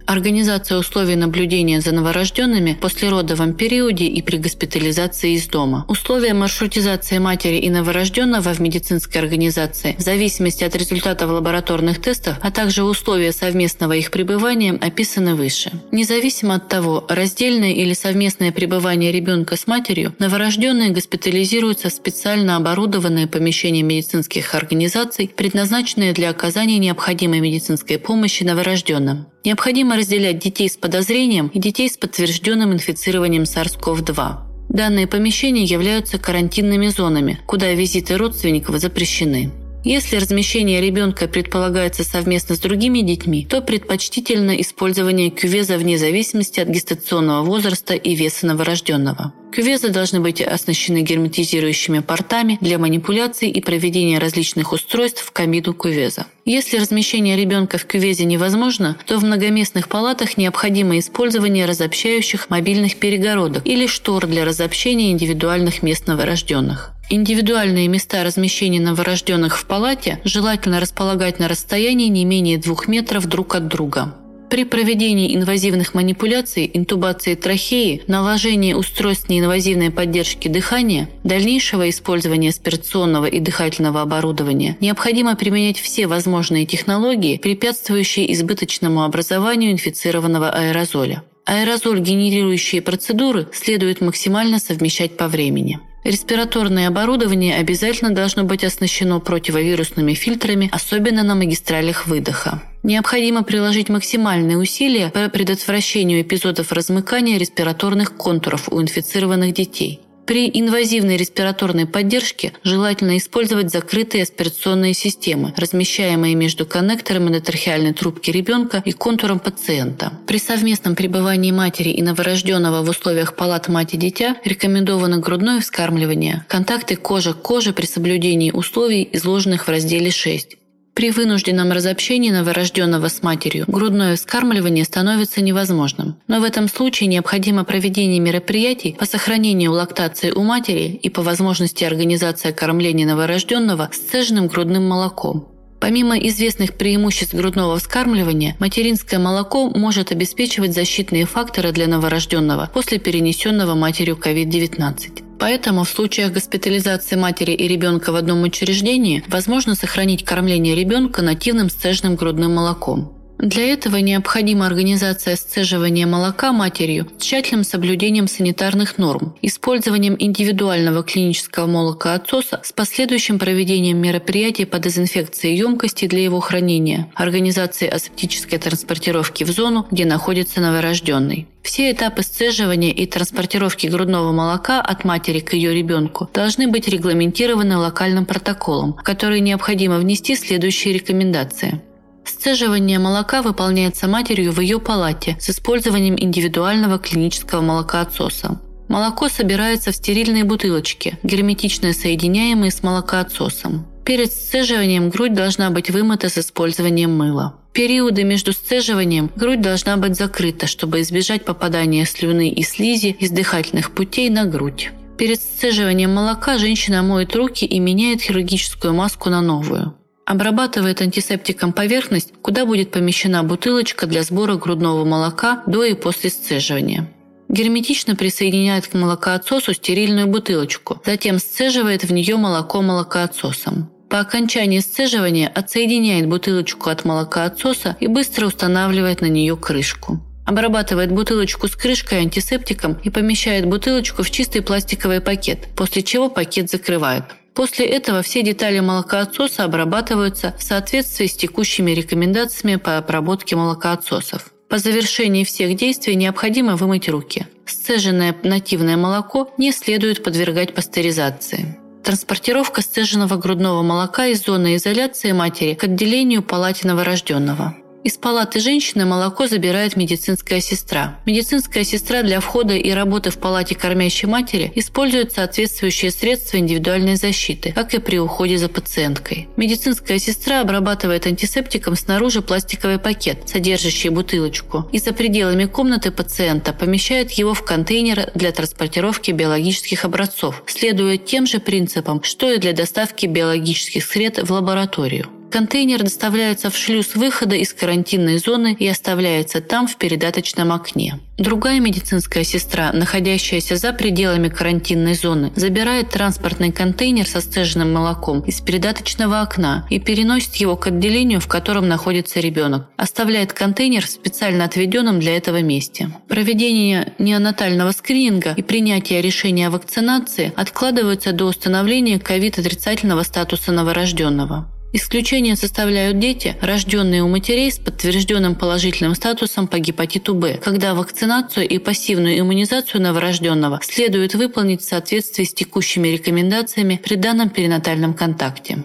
[0.10, 5.86] Организация условий наблюдения за новорожденными в послеродовом периоде и при госпитализации из дома.
[5.88, 12.50] Условия маршрутизации матери и новорожденного в медицинской организации в зависимости от результатов лабораторных тестов, а
[12.50, 15.74] также условия совместного их пребывания описаны выше.
[15.92, 23.28] Независимо от того, раздельное или совместное пребывание ребенка с матерью, новорожденные госпитализируются в специально оборудованные
[23.28, 29.28] помещения медицинских организаций, предназначенные для оказания необходимой медицинской помощи новорожденным.
[29.46, 34.50] Необходимо разделять детей с подозрением и детей с подтвержденным инфицированием SARS-CoV-2.
[34.70, 39.52] Данные помещения являются карантинными зонами, куда визиты родственников запрещены.
[39.84, 46.68] Если размещение ребенка предполагается совместно с другими детьми, то предпочтительно использование кювеза вне зависимости от
[46.68, 49.34] гестационного возраста и веса новорожденного.
[49.54, 56.28] Кювезы должны быть оснащены герметизирующими портами для манипуляций и проведения различных устройств в кабину кювеза.
[56.46, 63.66] Если размещение ребенка в кювезе невозможно, то в многоместных палатах необходимо использование разобщающих мобильных перегородок
[63.66, 66.92] или штор для разобщения индивидуальных мест новорожденных.
[67.12, 73.56] Индивидуальные места размещения новорожденных в палате желательно располагать на расстоянии не менее двух метров друг
[73.56, 74.14] от друга.
[74.52, 83.40] При проведении инвазивных манипуляций, интубации трахеи, наложении устройств неинвазивной поддержки дыхания, дальнейшего использования аспирационного и
[83.40, 91.24] дыхательного оборудования, необходимо применять все возможные технологии, препятствующие избыточному образованию инфицированного аэрозоля.
[91.46, 95.80] Аэрозоль, генерирующие процедуры, следует максимально совмещать по времени.
[96.10, 102.64] Респираторное оборудование обязательно должно быть оснащено противовирусными фильтрами, особенно на магистралях выдоха.
[102.82, 110.00] Необходимо приложить максимальные усилия по предотвращению эпизодов размыкания респираторных контуров у инфицированных детей.
[110.30, 118.84] При инвазивной респираторной поддержке желательно использовать закрытые аспирационные системы, размещаемые между коннектором эндотрахеальной трубки ребенка
[118.86, 120.14] и контуром пациента.
[120.28, 126.46] При совместном пребывании матери и новорожденного в условиях палат мать и дитя рекомендовано грудное вскармливание,
[126.48, 130.59] контакты кожа к коже при соблюдении условий, изложенных в разделе 6.
[131.00, 136.18] При вынужденном разобщении новорожденного с матерью грудное вскармливание становится невозможным.
[136.28, 141.86] Но в этом случае необходимо проведение мероприятий по сохранению лактации у матери и по возможности
[141.86, 145.48] организация кормления новорожденного сцеженным грудным молоком.
[145.80, 153.74] Помимо известных преимуществ грудного вскармливания, материнское молоко может обеспечивать защитные факторы для новорожденного после перенесенного
[153.74, 155.29] матерью COVID-19.
[155.40, 161.70] Поэтому в случаях госпитализации матери и ребенка в одном учреждении возможно сохранить кормление ребенка нативным
[161.70, 163.19] сцежным грудным молоком.
[163.40, 171.66] Для этого необходима организация сцеживания молока матерью с тщательным соблюдением санитарных норм, использованием индивидуального клинического
[171.66, 179.52] молокоотсоса с последующим проведением мероприятий по дезинфекции емкости для его хранения, организацией асептической транспортировки в
[179.52, 181.48] зону, где находится новорожденный.
[181.64, 187.78] Все этапы сцеживания и транспортировки грудного молока от матери к ее ребенку должны быть регламентированы
[187.78, 191.82] локальным протоколом, в который необходимо внести следующие рекомендации.
[192.26, 198.60] Сцеживание молока выполняется матерью в ее палате с использованием индивидуального клинического молокоотсоса.
[198.88, 203.86] Молоко собирается в стерильные бутылочки, герметично соединяемые с молокоотсосом.
[204.04, 207.60] Перед сцеживанием грудь должна быть вымыта с использованием мыла.
[207.74, 213.92] Периоды между сцеживанием грудь должна быть закрыта, чтобы избежать попадания слюны и слизи из дыхательных
[213.92, 214.90] путей на грудь.
[215.20, 219.94] Перед сцеживанием молока женщина моет руки и меняет хирургическую маску на новую.
[220.30, 227.12] Обрабатывает антисептиком поверхность, куда будет помещена бутылочка для сбора грудного молока до и после сцеживания.
[227.48, 233.90] Герметично присоединяет к молокоотсосу стерильную бутылочку, затем сцеживает в нее молоко молокоотсосом.
[234.08, 240.20] По окончании сцеживания отсоединяет бутылочку от молокоотсоса и быстро устанавливает на нее крышку.
[240.46, 246.70] Обрабатывает бутылочку с крышкой антисептиком и помещает бутылочку в чистый пластиковый пакет, после чего пакет
[246.70, 247.24] закрывает.
[247.54, 254.54] После этого все детали молокоотсоса обрабатываются в соответствии с текущими рекомендациями по обработке молокоотсосов.
[254.70, 257.48] По завершении всех действий необходимо вымыть руки.
[257.66, 261.80] Сцеженное нативное молоко не следует подвергать пастеризации.
[262.04, 267.76] Транспортировка сцеженного грудного молока из зоны изоляции матери к отделению палате новорожденного.
[268.02, 271.20] Из палаты женщины молоко забирает медицинская сестра.
[271.26, 277.74] Медицинская сестра для входа и работы в палате кормящей матери использует соответствующие средства индивидуальной защиты,
[277.74, 279.50] как и при уходе за пациенткой.
[279.58, 287.32] Медицинская сестра обрабатывает антисептиком снаружи пластиковый пакет, содержащий бутылочку, и за пределами комнаты пациента помещает
[287.32, 293.26] его в контейнер для транспортировки биологических образцов, следуя тем же принципам, что и для доставки
[293.26, 295.28] биологических сред в лабораторию.
[295.52, 301.20] Контейнер доставляется в шлюз выхода из карантинной зоны и оставляется там в передаточном окне.
[301.38, 308.62] Другая медицинская сестра, находящаяся за пределами карантинной зоны, забирает транспортный контейнер со сцеженным молоком из
[308.62, 312.90] передаточного окна и переносит его к отделению, в котором находится ребенок.
[312.98, 316.12] Оставляет контейнер в специально отведенном для этого месте.
[316.28, 324.70] Проведение неонатального скрининга и принятие решения о вакцинации откладываются до установления ковид-отрицательного статуса новорожденного.
[324.92, 331.68] Исключение составляют дети, рожденные у матерей с подтвержденным положительным статусом по гепатиту Б, когда вакцинацию
[331.68, 338.84] и пассивную иммунизацию новорожденного следует выполнить в соответствии с текущими рекомендациями при данном перинатальном контакте.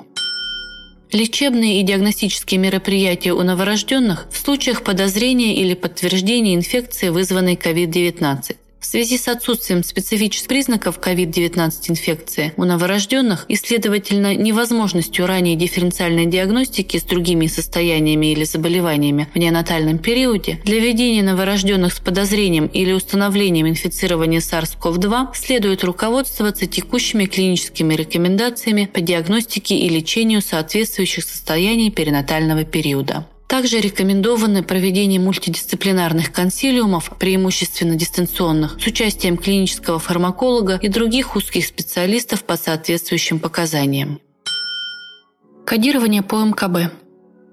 [1.10, 8.56] Лечебные и диагностические мероприятия у новорожденных в случаях подозрения или подтверждения инфекции, вызванной COVID-19.
[8.84, 16.26] В связи с отсутствием специфических признаков COVID-19 инфекции у новорожденных и, следовательно, невозможностью ранней дифференциальной
[16.26, 22.92] диагностики с другими состояниями или заболеваниями в неонатальном периоде, для ведения новорожденных с подозрением или
[22.92, 32.64] установлением инфицирования SARS-CoV-2 следует руководствоваться текущими клиническими рекомендациями по диагностике и лечению соответствующих состояний перинатального
[32.64, 33.26] периода.
[33.46, 42.44] Также рекомендовано проведение мультидисциплинарных консилиумов, преимущественно дистанционных, с участием клинического фармаколога и других узких специалистов
[42.44, 44.20] по соответствующим показаниям.
[45.66, 46.92] Кодирование по МКБ.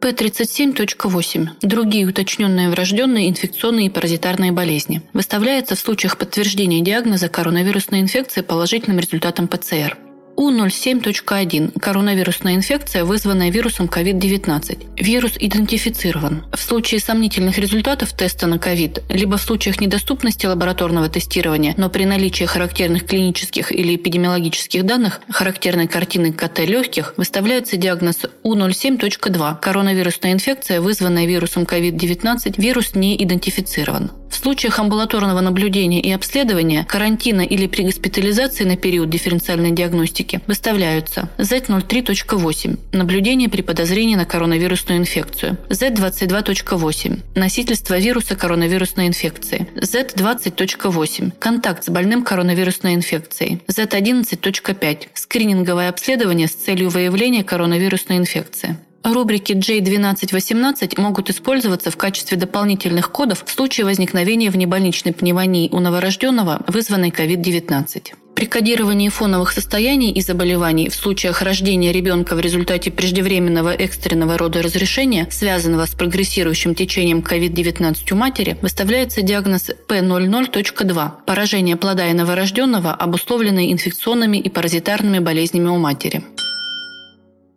[0.02, 1.48] П37.8.
[1.62, 5.04] Другие уточненные врожденные инфекционные и паразитарные болезни.
[5.14, 9.98] Выставляется в случаях подтверждения диагноза коронавирусной инфекции положительным результатом ПЦР.
[10.42, 14.88] У07.1– коронавирусная инфекция, вызванная вирусом COVID-19.
[14.98, 16.46] Вирус идентифицирован.
[16.52, 22.06] В случае сомнительных результатов теста на COVID, либо в случаях недоступности лабораторного тестирования, но при
[22.06, 30.82] наличии характерных клинических или эпидемиологических данных, характерной картины КТ легких, выставляется диагноз У07.2– коронавирусная инфекция,
[30.82, 34.10] вызванная вирусом COVID-19, вирус не идентифицирован.
[34.32, 41.30] В случаях амбулаторного наблюдения и обследования, карантина или при госпитализации на период дифференциальной диагностики выставляются
[41.38, 51.90] Z03.8– наблюдение при подозрении на коронавирусную инфекцию, Z22.8– носительство вируса коронавирусной инфекции, Z20.8– контакт с
[51.90, 58.78] больным коронавирусной инфекцией, Z11.5– скрининговое обследование с целью выявления коронавирусной инфекции.
[59.04, 66.62] Рубрики J1218 могут использоваться в качестве дополнительных кодов в случае возникновения внебольничной пневмонии у новорожденного,
[66.68, 68.14] вызванной COVID-19.
[68.36, 74.62] При кодировании фоновых состояний и заболеваний в случаях рождения ребенка в результате преждевременного экстренного рода
[74.62, 82.94] разрешения, связанного с прогрессирующим течением COVID-19 у матери, выставляется диагноз P00.2– поражение плода и новорожденного,
[82.94, 86.24] обусловленное инфекционными и паразитарными болезнями у матери.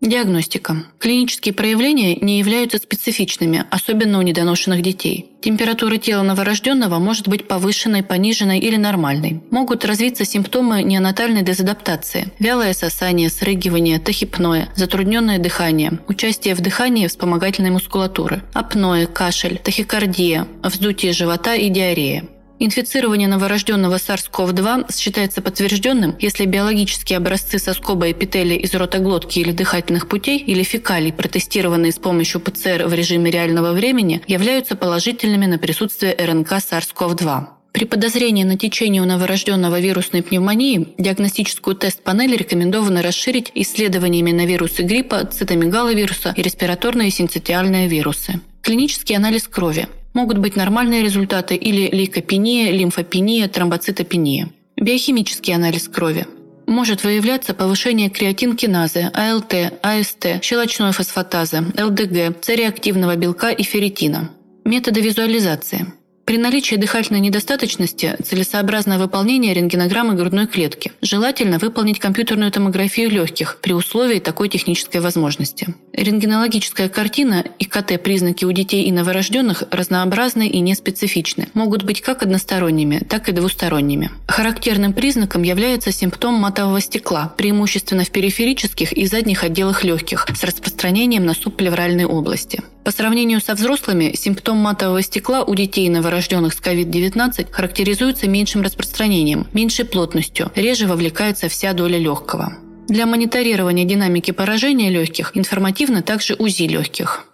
[0.05, 0.85] Диагностика.
[0.99, 5.31] Клинические проявления не являются специфичными, особенно у недоношенных детей.
[5.41, 9.43] Температура тела новорожденного может быть повышенной, пониженной или нормальной.
[9.51, 17.71] Могут развиться симптомы неонатальной дезадаптации– вялое сосание, срыгивание, тахипноэ, затрудненное дыхание, участие в дыхании вспомогательной
[17.71, 22.25] мускулатуры, апноэ, кашель, тахикардия, вздутие живота и диарея.
[22.61, 30.39] Инфицирование новорожденного SARS-CoV-2 считается подтвержденным, если биологические образцы соскоба эпителия из ротоглотки или дыхательных путей
[30.39, 36.53] или фекалий, протестированные с помощью ПЦР в режиме реального времени, являются положительными на присутствие РНК
[36.53, 37.47] SARS-CoV-2.
[37.73, 44.85] При подозрении на течение у новорожденного вирусной пневмонии диагностическую тест-панель рекомендовано расширить исследованиями на вирусы
[44.85, 48.41] гриппа, цитомегаловируса и респираторные синцитиальные вирусы.
[48.63, 49.89] Клинический анализ крови.
[50.15, 54.49] Могут быть нормальные результаты или лейкопения, лимфопения, тромбоцитопения.
[54.77, 56.27] Биохимический анализ крови.
[56.67, 64.31] Может выявляться повышение креатинкиназы, АЛТ, АСТ, щелочной фосфатазы, ЛДГ, цереактивного белка и ферритина.
[64.65, 65.93] Методы визуализации.
[66.25, 70.93] При наличии дыхательной недостаточности целесообразно выполнение рентгенограммы грудной клетки.
[71.03, 75.75] Желательно выполнить компьютерную томографию легких при условии такой технической возможности.
[75.93, 81.49] Рентгенологическая картина и КТ-признаки у детей и новорожденных разнообразны и неспецифичны.
[81.53, 84.11] Могут быть как односторонними, так и двусторонними.
[84.27, 91.27] Характерным признаком является симптом матового стекла, преимущественно в периферических и задних отделах легких, с распространением
[91.27, 92.63] на субплевральной области.
[92.85, 99.47] По сравнению со взрослыми, симптом матового стекла у детей новорожденных с COVID-19 характеризуется меньшим распространением,
[99.55, 102.59] меньшей плотностью, реже вовлекается вся доля легкого.
[102.87, 107.25] Для мониторирования динамики поражения легких информативно также УЗИ легких.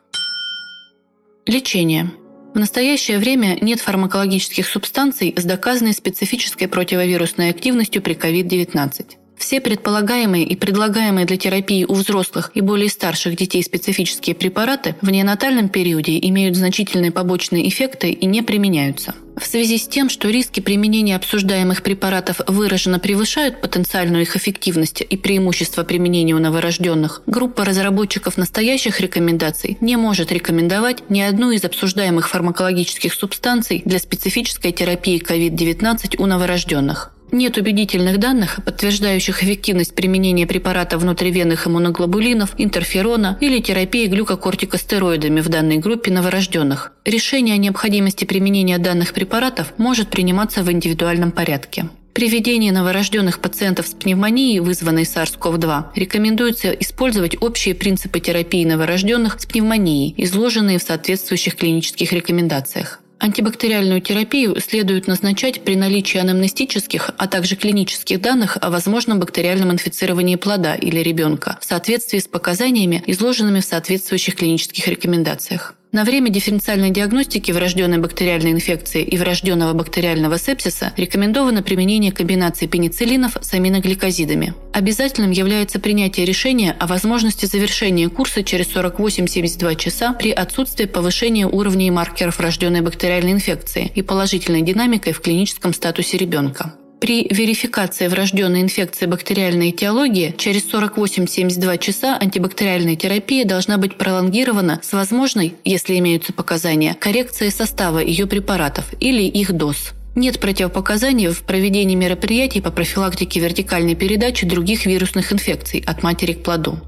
[1.46, 2.12] Лечение.
[2.54, 9.16] В настоящее время нет фармакологических субстанций с доказанной специфической противовирусной активностью при COVID-19.
[9.40, 15.10] Все предполагаемые и предлагаемые для терапии у взрослых и более старших детей специфические препараты в
[15.10, 19.14] неонатальном периоде имеют значительные побочные эффекты и не применяются.
[19.40, 25.16] В связи с тем, что риски применения обсуждаемых препаратов выраженно превышают потенциальную их эффективность и
[25.16, 32.28] преимущество применения у новорожденных, группа разработчиков настоящих рекомендаций не может рекомендовать ни одну из обсуждаемых
[32.28, 37.12] фармакологических субстанций для специфической терапии COVID-19 у новорожденных.
[37.32, 45.78] Нет убедительных данных, подтверждающих эффективность применения препарата внутривенных иммуноглобулинов, интерферона или терапии глюкокортикостероидами в данной
[45.78, 46.92] группе новорожденных.
[47.04, 51.88] Решение о необходимости применения данных препаратов может приниматься в индивидуальном порядке.
[52.12, 59.46] При ведении новорожденных пациентов с пневмонией, вызванной SARS-CoV-2, рекомендуется использовать общие принципы терапии новорожденных с
[59.46, 63.00] пневмонией, изложенные в соответствующих клинических рекомендациях.
[63.20, 70.36] Антибактериальную терапию следует назначать при наличии анамнестических, а также клинических данных о возможном бактериальном инфицировании
[70.36, 75.74] плода или ребенка в соответствии с показаниями, изложенными в соответствующих клинических рекомендациях.
[75.92, 83.36] На время дифференциальной диагностики врожденной бактериальной инфекции и врожденного бактериального сепсиса рекомендовано применение комбинации пенициллинов
[83.40, 84.54] с аминогликозидами.
[84.72, 91.90] Обязательным является принятие решения о возможности завершения курса через 48-72 часа при отсутствии повышения уровней
[91.90, 96.74] маркеров врожденной бактериальной инфекции и положительной динамикой в клиническом статусе ребенка.
[97.00, 104.92] При верификации врожденной инфекции бактериальной этиологии через 48-72 часа антибактериальная терапия должна быть пролонгирована с
[104.92, 109.92] возможной, если имеются показания, коррекцией состава ее препаратов или их доз.
[110.14, 116.42] Нет противопоказаний в проведении мероприятий по профилактике вертикальной передачи других вирусных инфекций от матери к
[116.42, 116.80] плоду.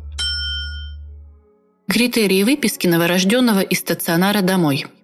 [1.88, 4.84] Критерии выписки новорожденного из стационара домой–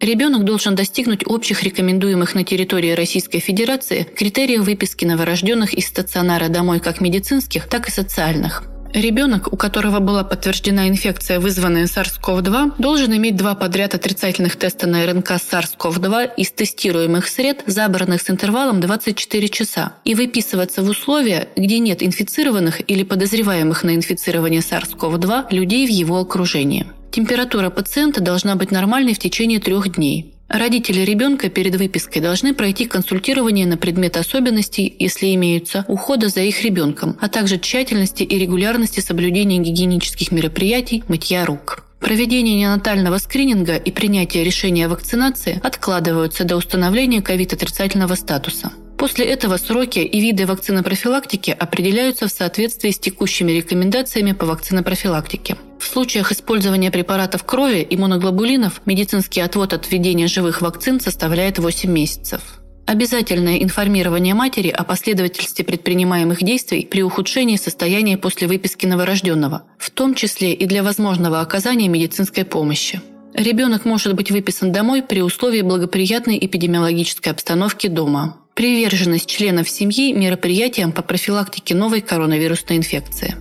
[0.00, 6.80] Ребенок должен достигнуть общих рекомендуемых на территории Российской Федерации критериев выписки новорожденных из стационара домой
[6.80, 8.75] как медицинских, так и социальных.
[8.96, 15.04] Ребенок, у которого была подтверждена инфекция, вызванная SARS-CoV-2, должен иметь два подряд отрицательных теста на
[15.04, 21.78] РНК SARS-CoV-2 из тестируемых сред, забранных с интервалом 24 часа, и выписываться в условия, где
[21.78, 26.86] нет инфицированных или подозреваемых на инфицирование SARS-CoV-2 людей в его окружении.
[27.10, 30.35] Температура пациента должна быть нормальной в течение трех дней.
[30.48, 36.62] Родители ребенка перед выпиской должны пройти консультирование на предмет особенностей, если имеются, ухода за их
[36.62, 41.84] ребенком, а также тщательности и регулярности соблюдения гигиенических мероприятий, мытья рук.
[41.98, 48.70] Проведение неонатального скрининга и принятие решения о вакцинации откладываются до установления ковид-отрицательного статуса.
[48.98, 55.56] После этого сроки и виды вакцинопрофилактики определяются в соответствии с текущими рекомендациями по вакцинопрофилактике.
[55.78, 62.40] В случаях использования препаратов крови иммуноглобулинов медицинский отвод от введения живых вакцин составляет 8 месяцев.
[62.86, 70.14] Обязательное информирование матери о последовательности предпринимаемых действий при ухудшении состояния после выписки новорожденного, в том
[70.14, 73.00] числе и для возможного оказания медицинской помощи.
[73.34, 78.45] Ребенок может быть выписан домой при условии благоприятной эпидемиологической обстановки дома.
[78.56, 83.34] Приверженность членов семьи мероприятиям по профилактике новой коронавирусной инфекции.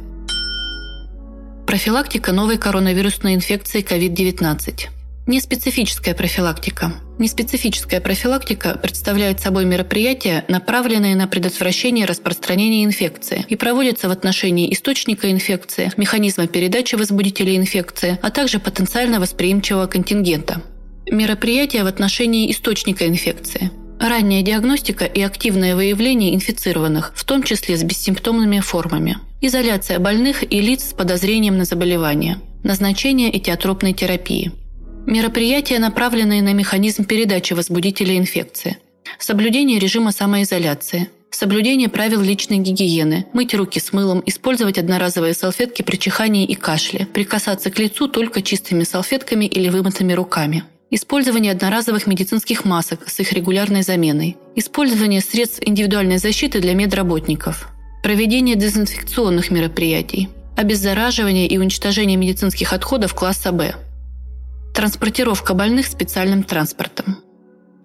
[1.65, 4.87] Профилактика новой коронавирусной инфекции COVID-19.
[5.25, 6.91] Неспецифическая профилактика.
[7.17, 15.31] Неспецифическая профилактика представляет собой мероприятия, направленные на предотвращение распространения инфекции и проводится в отношении источника
[15.31, 20.61] инфекции, механизма передачи возбудителя инфекции, а также потенциально восприимчивого контингента.
[21.09, 23.71] Мероприятия в отношении источника инфекции.
[24.07, 29.17] Ранняя диагностика и активное выявление инфицированных, в том числе с бессимптомными формами.
[29.41, 32.39] Изоляция больных и лиц с подозрением на заболевание.
[32.63, 34.51] Назначение этиотропной терапии–
[35.05, 38.77] Мероприятия, направленные на механизм передачи возбудителя инфекции.
[39.19, 41.09] Соблюдение режима самоизоляции.
[41.29, 43.27] Соблюдение правил личной гигиены.
[43.31, 47.07] Мыть руки с мылом, использовать одноразовые салфетки при чихании и кашле.
[47.13, 50.63] Прикасаться к лицу только чистыми салфетками или вымытыми руками.
[50.91, 54.37] Использование одноразовых медицинских масок с их регулярной заменой.
[54.55, 57.69] Использование средств индивидуальной защиты для медработников.
[58.03, 60.29] Проведение дезинфекционных мероприятий.
[60.55, 63.73] Обеззараживание и уничтожение медицинских отходов класса Б.
[64.75, 67.17] Транспортировка больных специальным транспортом.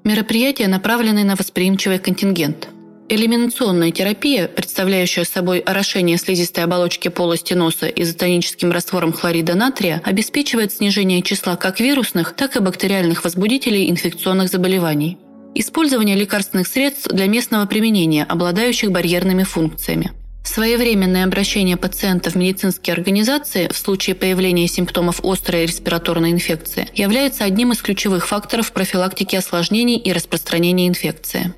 [0.04, 2.68] Мероприятия, направленные на восприимчивый контингент.
[3.12, 11.20] Элиминационная терапия, представляющая собой орошение слизистой оболочки полости носа изотоническим раствором хлорида натрия, обеспечивает снижение
[11.20, 15.18] числа как вирусных, так и бактериальных возбудителей инфекционных заболеваний.
[15.56, 20.12] Использование лекарственных средств для местного применения, обладающих барьерными функциями.
[20.44, 27.72] Своевременное обращение пациента в медицинские организации в случае появления симптомов острой респираторной инфекции является одним
[27.72, 31.52] из ключевых факторов профилактики осложнений и распространения инфекции.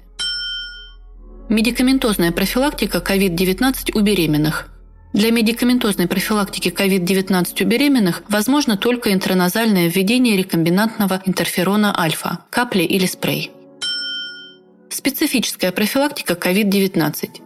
[1.53, 4.69] Медикаментозная профилактика COVID-19 у беременных.
[5.13, 13.05] Для медикаментозной профилактики COVID-19 у беременных возможно только интраназальное введение рекомбинантного интерферона альфа, капли или
[13.05, 13.51] спрей.
[14.89, 17.43] Специфическая профилактика COVID-19.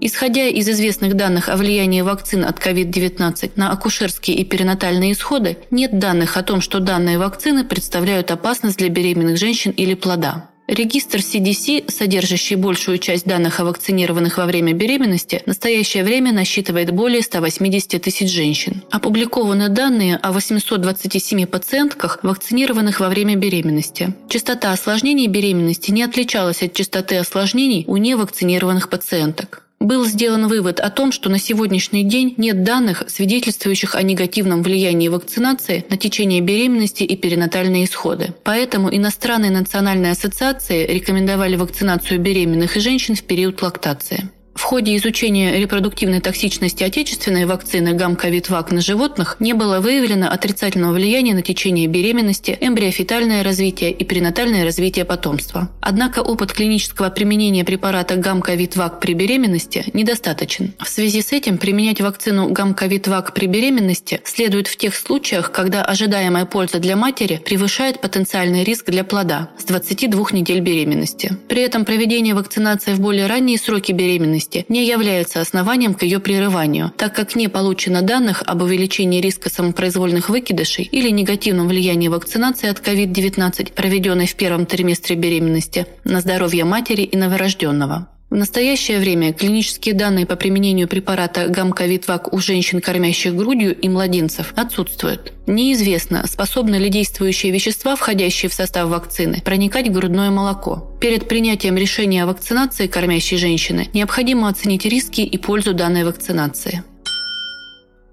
[0.00, 6.00] Исходя из известных данных о влиянии вакцин от COVID-19 на акушерские и перинатальные исходы, нет
[6.00, 10.50] данных о том, что данные вакцины представляют опасность для беременных женщин или плода.
[10.68, 16.90] Регистр CDC, содержащий большую часть данных о вакцинированных во время беременности, в настоящее время насчитывает
[16.90, 18.82] более 180 тысяч женщин.
[18.90, 24.12] Опубликованы данные о 827 пациентках, вакцинированных во время беременности.
[24.28, 29.65] Частота осложнений беременности не отличалась от частоты осложнений у невакцинированных пациенток.
[29.86, 35.06] Был сделан вывод о том, что на сегодняшний день нет данных, свидетельствующих о негативном влиянии
[35.06, 38.34] вакцинации на течение беременности и перинатальные исходы.
[38.42, 44.28] Поэтому иностранные национальные ассоциации рекомендовали вакцинацию беременных и женщин в период лактации.
[44.56, 51.34] В ходе изучения репродуктивной токсичности отечественной вакцины гам-ковид-вак на животных не было выявлено отрицательного влияния
[51.34, 55.68] на течение беременности, эмбриофетальное развитие и пренатальное развитие потомства.
[55.82, 60.72] Однако опыт клинического применения препарата гам-ковид-вак при беременности недостаточен.
[60.82, 66.46] В связи с этим применять вакцину гам-ковид-вак при беременности следует в тех случаях, когда ожидаемая
[66.46, 71.36] польза для матери превышает потенциальный риск для плода с 22 недель беременности.
[71.46, 76.18] При этом проведение вакцинации в более ранние сроки беременности беременности не является основанием к ее
[76.18, 82.68] прерыванию, так как не получено данных об увеличении риска самопроизвольных выкидышей или негативном влиянии вакцинации
[82.68, 88.08] от COVID-19, проведенной в первом триместре беременности, на здоровье матери и новорожденного.
[88.28, 94.52] В настоящее время клинические данные по применению препарата гамковид-вак у женщин, кормящих грудью и младенцев,
[94.56, 95.32] отсутствуют.
[95.46, 100.92] Неизвестно, способны ли действующие вещества, входящие в состав вакцины, проникать в грудное молоко.
[101.00, 106.82] Перед принятием решения о вакцинации кормящей женщины необходимо оценить риски и пользу данной вакцинации.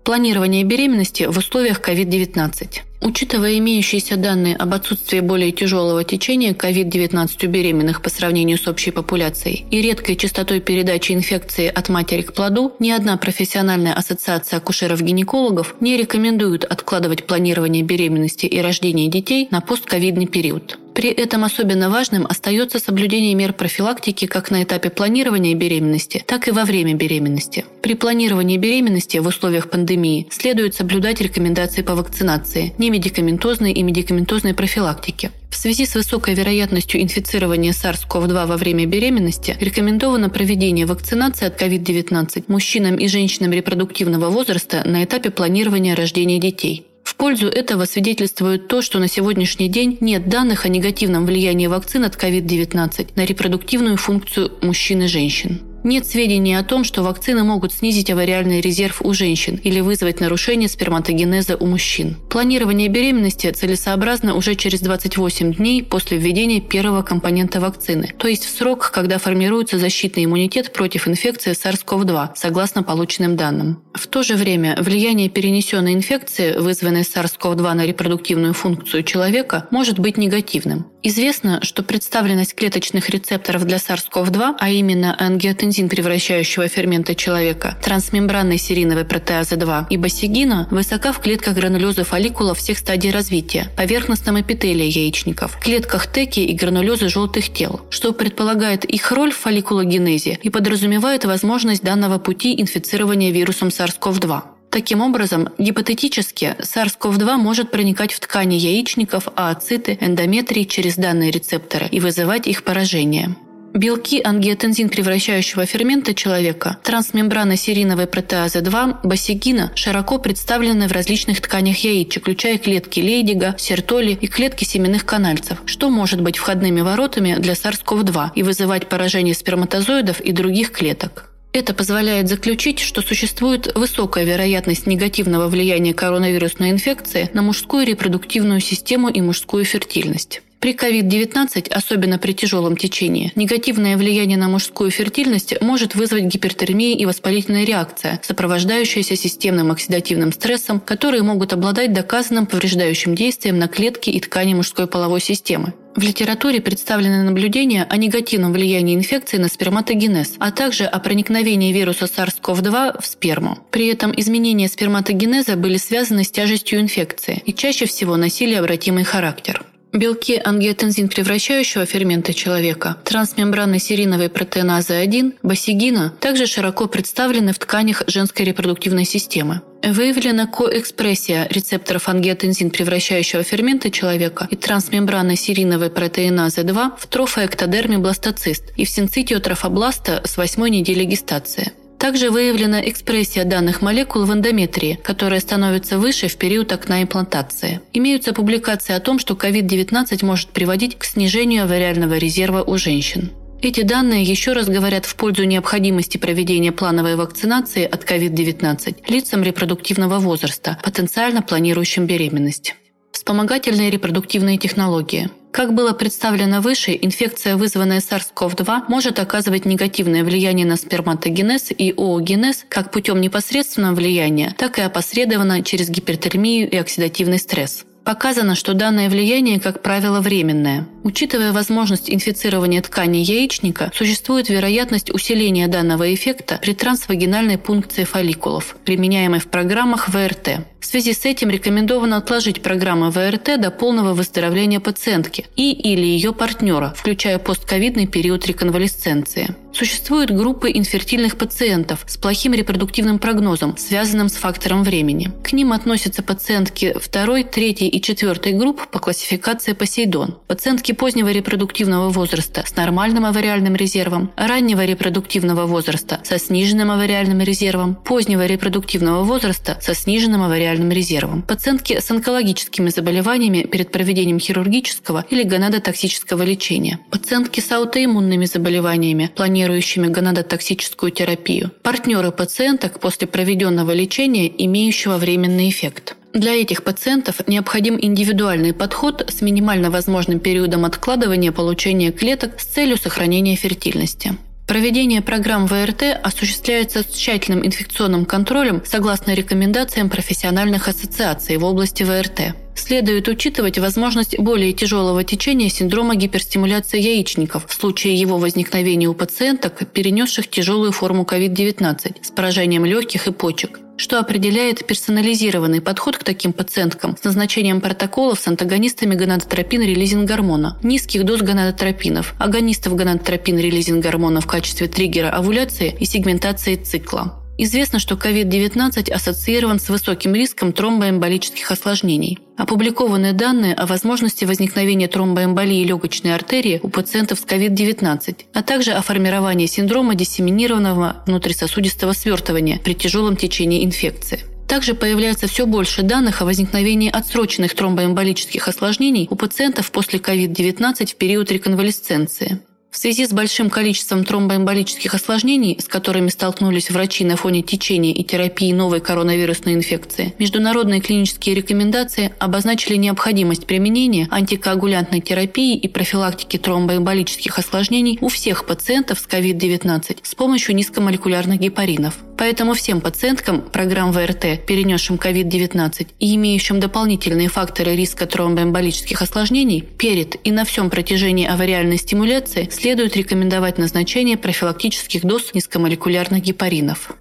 [0.04, 2.82] Планирование беременности в условиях COVID-19.
[3.06, 8.92] Учитывая имеющиеся данные об отсутствии более тяжелого течения COVID-19 у беременных по сравнению с общей
[8.92, 15.76] популяцией и редкой частотой передачи инфекции от матери к плоду, ни одна профессиональная ассоциация акушеров-гинекологов
[15.82, 20.80] не рекомендует откладывать планирование беременности и рождения детей на постковидный период.
[20.94, 26.52] При этом особенно важным остается соблюдение мер профилактики как на этапе планирования беременности, так и
[26.52, 27.66] во время беременности.
[27.82, 35.32] При планировании беременности в условиях пандемии следует соблюдать рекомендации по вакцинации, немедикаментозной и медикаментозной профилактике.
[35.50, 42.46] В связи с высокой вероятностью инфицирования SARS-CoV-2 во время беременности рекомендовано проведение вакцинации от COVID-19
[42.48, 46.88] мужчинам и женщинам репродуктивного возраста на этапе планирования рождения детей.
[47.24, 52.22] Пользу этого свидетельствует то, что на сегодняшний день нет данных о негативном влиянии вакцин от
[52.22, 55.62] COVID-19 на репродуктивную функцию мужчин и женщин.
[55.84, 60.70] Нет сведений о том, что вакцины могут снизить авариальный резерв у женщин или вызвать нарушение
[60.70, 62.16] сперматогенеза у мужчин.
[62.30, 68.58] Планирование беременности целесообразно уже через 28 дней после введения первого компонента вакцины, то есть в
[68.58, 73.84] срок, когда формируется защитный иммунитет против инфекции SARS-CoV-2, согласно полученным данным.
[73.94, 80.18] В то же время влияние перенесенной инфекции, вызванной SARS-CoV-2 на репродуктивную функцию человека, может быть
[80.18, 80.88] негативным.
[81.06, 88.60] Известно, что представленность клеточных рецепторов для SARS-CoV-2, а именно ангиотензин бензин превращающего фермента человека, трансмембранной
[88.60, 94.86] сериновой протеазы 2 и басигина высока в клетках гранулезы фолликула всех стадий развития, поверхностном эпителии
[94.86, 101.26] яичников, клетках теки и гранулезы желтых тел, что предполагает их роль в фолликулогенезе и подразумевает
[101.26, 104.42] возможность данного пути инфицирования вирусом SARS-CoV-2.
[104.70, 112.00] Таким образом, гипотетически SARS-CoV-2 может проникать в ткани яичников, ооциты, эндометрии через данные рецепторы и
[112.00, 113.36] вызывать их поражение.
[113.74, 121.78] Белки ангиотензин превращающего фермента человека, трансмембрана сериновой протеазы 2, басигина широко представлены в различных тканях
[121.78, 127.54] яичек, включая клетки Лейдига, Сертоли и клетки семенных канальцев, что может быть входными воротами для
[127.54, 131.32] SARS-CoV-2 и вызывать поражение сперматозоидов и других клеток.
[131.52, 139.10] Это позволяет заключить, что существует высокая вероятность негативного влияния коронавирусной инфекции на мужскую репродуктивную систему
[139.10, 140.44] и мужскую фертильность.
[140.64, 147.06] При COVID-19, особенно при тяжелом течении, негативное влияние на мужскую фертильность может вызвать гипертермия и
[147.06, 154.22] воспалительная реакция, сопровождающаяся системным оксидативным стрессом, которые могут обладать доказанным повреждающим действием на клетки и
[154.22, 155.74] ткани мужской половой системы.
[155.98, 162.06] В литературе представлены наблюдения о негативном влиянии инфекции на сперматогенез, а также о проникновении вируса
[162.06, 163.58] SARS-CoV-2 в сперму.
[163.70, 169.66] При этом изменения сперматогенеза были связаны с тяжестью инфекции и чаще всего носили обратимый характер.
[169.94, 178.02] Белки ангиотензин превращающего фермента человека, трансмембранной сериновой протеиназы 1, басигина также широко представлены в тканях
[178.08, 179.62] женской репродуктивной системы.
[179.84, 188.64] Выявлена коэкспрессия рецепторов ангиотензин превращающего фермента человека и трансмембранной сериновой протеиназы 2 в трофоэктодерме бластоцист
[188.76, 191.72] и в синцитио трофобласта с 8 недели гестации.
[192.04, 197.80] Также выявлена экспрессия данных молекул в эндометрии, которая становится выше в период окна имплантации.
[197.94, 203.32] Имеются публикации о том, что COVID-19 может приводить к снижению авариального резерва у женщин.
[203.62, 210.20] Эти данные еще раз говорят в пользу необходимости проведения плановой вакцинации от COVID-19 лицам репродуктивного
[210.20, 212.76] возраста, потенциально планирующим беременность.
[213.14, 220.78] Вспомогательные репродуктивные технологии– как было представлено выше, инфекция, вызванная SARS-CoV-2, может оказывать негативное влияние на
[220.78, 227.86] сперматогенез и оогенез как путем непосредственного влияния, так и опосредованно через гипертермию и оксидативный стресс.
[228.04, 230.88] Показано, что данное влияние, как правило, временное.
[231.04, 239.40] Учитывая возможность инфицирования ткани яичника, существует вероятность усиления данного эффекта при трансвагинальной пункции фолликулов, применяемой
[239.40, 240.66] в программах ВРТ.
[240.84, 246.34] В связи с этим рекомендовано отложить программу ВРТ до полного выздоровления пациентки и или ее
[246.34, 249.56] партнера, включая постковидный период реконвалесценции.
[249.74, 255.32] Существуют группы инфертильных пациентов с плохим репродуктивным прогнозом, связанным с фактором времени.
[255.42, 262.10] К ним относятся пациентки второй, третьей и четвертой групп по классификации Посейдон, пациентки позднего репродуктивного
[262.10, 269.80] возраста с нормальным авариальным резервом, раннего репродуктивного возраста со сниженным авариальным резервом, позднего репродуктивного возраста
[269.82, 271.42] со сниженным авариальным артериальным резервом.
[271.42, 277.00] Пациентки с онкологическими заболеваниями перед проведением хирургического или гонадотоксического лечения.
[277.10, 281.72] Пациентки с аутоиммунными заболеваниями, планирующими гонадотоксическую терапию.
[281.82, 286.16] Партнеры пациенток после проведенного лечения, имеющего временный эффект.
[286.34, 292.98] Для этих пациентов необходим индивидуальный подход с минимально возможным периодом откладывания получения клеток с целью
[292.98, 294.36] сохранения фертильности.
[294.68, 302.56] Проведение программ ВРТ осуществляется с тщательным инфекционным контролем согласно рекомендациям профессиональных ассоциаций в области ВРТ.
[302.74, 309.86] Следует учитывать возможность более тяжелого течения синдрома гиперстимуляции яичников в случае его возникновения у пациенток,
[309.92, 313.83] перенесших тяжелую форму COVID-19 с поражением легких и почек.
[313.98, 321.26] Что определяет персонализированный подход к таким пациенткам с назначением протоколов с антагонистами гонадотропин-релизинг гормона, низких
[321.26, 327.43] доз гонадотропинов, агонистов гонадотропин-релизинг гормона в качестве триггера овуляции и сегментации цикла.
[327.58, 332.40] Известно, что COVID-19 ассоциирован с высоким риском тромбоэмболических осложнений.
[332.58, 339.02] Опубликованы данные о возможности возникновения тромбоэмболии легочной артерии у пациентов с COVID-19, а также о
[339.02, 344.42] формировании синдрома диссеминированного внутрисосудистого свертывания при тяжелом течении инфекции.
[344.68, 351.16] Также появляется все больше данных о возникновении отсроченных тромбоэмболических осложнений у пациентов после COVID-19 в
[351.16, 352.62] период реконвалесценции.
[352.94, 358.24] В связи с большим количеством тромбоэмболических осложнений, с которыми столкнулись врачи на фоне течения и
[358.24, 367.58] терапии новой коронавирусной инфекции, международные клинические рекомендации обозначили необходимость применения антикоагулянтной терапии и профилактики тромбоэмболических
[367.58, 372.14] осложнений у всех пациентов с COVID-19 с помощью низкомолекулярных гепаринов.
[372.38, 380.36] Поэтому всем пациенткам программ ВРТ, перенесшим COVID-19 и имеющим дополнительные факторы риска тромбоэмболических осложнений, перед
[380.46, 387.14] и на всем протяжении авариальной стимуляции следует рекомендовать назначение профилактических доз низкомолекулярных гепаринов.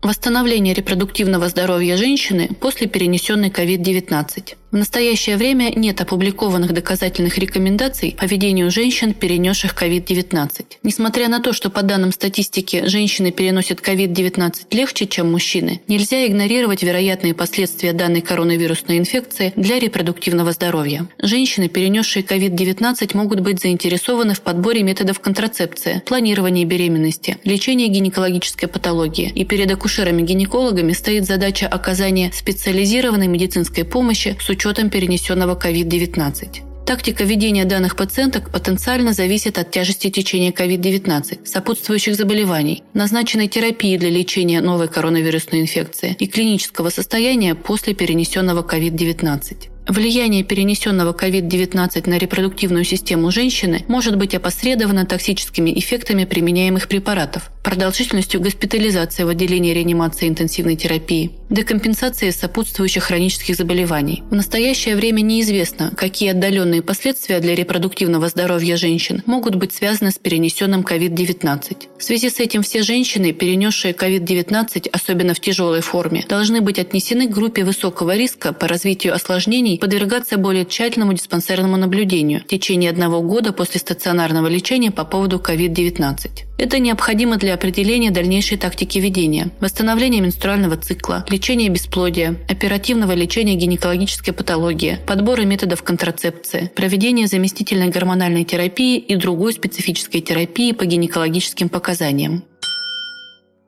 [0.00, 4.56] Восстановление репродуктивного здоровья женщины после перенесенной COVID-19.
[4.70, 10.64] В настоящее время нет опубликованных доказательных рекомендаций по ведению женщин, перенесших COVID-19.
[10.84, 16.84] Несмотря на то, что по данным статистики женщины переносят COVID-19 легче, чем мужчины, нельзя игнорировать
[16.84, 21.08] вероятные последствия данной коронавирусной инфекции для репродуктивного здоровья.
[21.18, 29.32] Женщины, перенесшие COVID-19, могут быть заинтересованы в подборе методов контрацепции, планировании беременности, лечении гинекологической патологии.
[29.34, 36.84] И перед акушерами-гинекологами стоит задача оказания специализированной медицинской помощи с учетом перенесенного COVID-19.
[36.84, 44.10] Тактика ведения данных пациенток потенциально зависит от тяжести течения COVID-19, сопутствующих заболеваний, назначенной терапии для
[44.10, 49.68] лечения новой коронавирусной инфекции и клинического состояния после перенесенного COVID-19.
[49.90, 58.40] Влияние перенесенного COVID-19 на репродуктивную систему женщины может быть опосредовано токсическими эффектами применяемых препаратов, продолжительностью
[58.40, 64.22] госпитализации в отделении реанимации интенсивной терапии, декомпенсацией сопутствующих хронических заболеваний.
[64.30, 70.18] В настоящее время неизвестно, какие отдаленные последствия для репродуктивного здоровья женщин могут быть связаны с
[70.18, 71.88] перенесенным COVID-19.
[71.98, 77.26] В связи с этим все женщины, перенесшие COVID-19, особенно в тяжелой форме, должны быть отнесены
[77.26, 83.20] к группе высокого риска по развитию осложнений подвергаться более тщательному диспансерному наблюдению в течение одного
[83.22, 86.30] года после стационарного лечения по поводу COVID-19.
[86.58, 94.34] Это необходимо для определения дальнейшей тактики ведения, восстановления менструального цикла, лечения бесплодия, оперативного лечения гинекологической
[94.34, 102.44] патологии, подбора методов контрацепции, проведения заместительной гормональной терапии и другой специфической терапии по гинекологическим показаниям.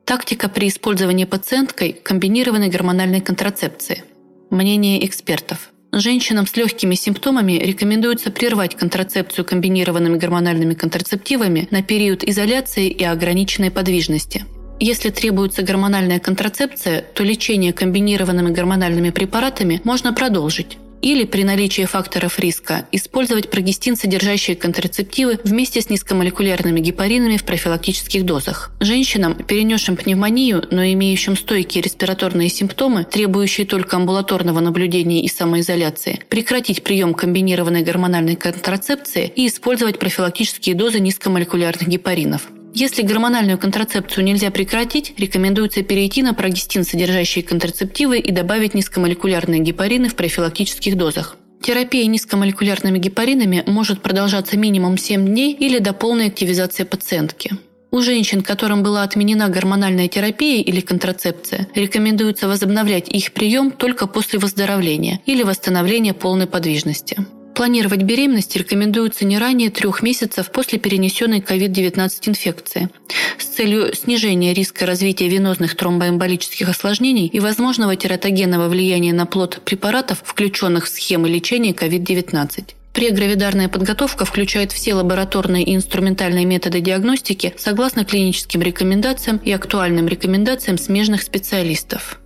[0.05, 4.03] Тактика при использовании пациенткой комбинированной гормональной контрацепции.
[4.51, 5.72] Мнение экспертов.
[5.95, 13.69] Женщинам с легкими симптомами рекомендуется прервать контрацепцию комбинированными гормональными контрацептивами на период изоляции и ограниченной
[13.69, 14.43] подвижности.
[14.79, 22.39] Если требуется гормональная контрацепция, то лечение комбинированными гормональными препаратами можно продолжить или при наличии факторов
[22.39, 28.71] риска использовать прогестин, содержащие контрацептивы вместе с низкомолекулярными гепаринами в профилактических дозах.
[28.79, 36.83] Женщинам, перенесшим пневмонию, но имеющим стойкие респираторные симптомы, требующие только амбулаторного наблюдения и самоизоляции, прекратить
[36.83, 42.49] прием комбинированной гормональной контрацепции и использовать профилактические дозы низкомолекулярных гепаринов.
[42.75, 50.09] Если гормональную контрацепцию нельзя прекратить, рекомендуется перейти на прогестин, содержащие контрацептивы, и добавить низкомолекулярные гепарины
[50.09, 51.37] в профилактических дозах.
[51.61, 57.51] Терапия низкомолекулярными гепаринами может продолжаться минимум 7 дней или до полной активизации пациентки.
[57.91, 64.39] У женщин, которым была отменена гормональная терапия или контрацепция, рекомендуется возобновлять их прием только после
[64.39, 67.17] выздоровления или восстановления полной подвижности.
[67.55, 72.89] Планировать беременность рекомендуется не ранее трех месяцев после перенесенной COVID-19 инфекции
[73.37, 80.23] с целью снижения риска развития венозных тромбоэмболических осложнений и возможного тератогенного влияния на плод препаратов,
[80.23, 82.73] включенных в схемы лечения COVID-19.
[82.93, 90.77] Прегравидарная подготовка включает все лабораторные и инструментальные методы диагностики согласно клиническим рекомендациям и актуальным рекомендациям
[90.77, 92.19] смежных специалистов.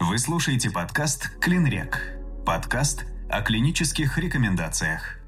[0.00, 2.23] Вы слушаете подкаст «Клинрек».
[2.44, 5.23] Подкаст о клинических рекомендациях.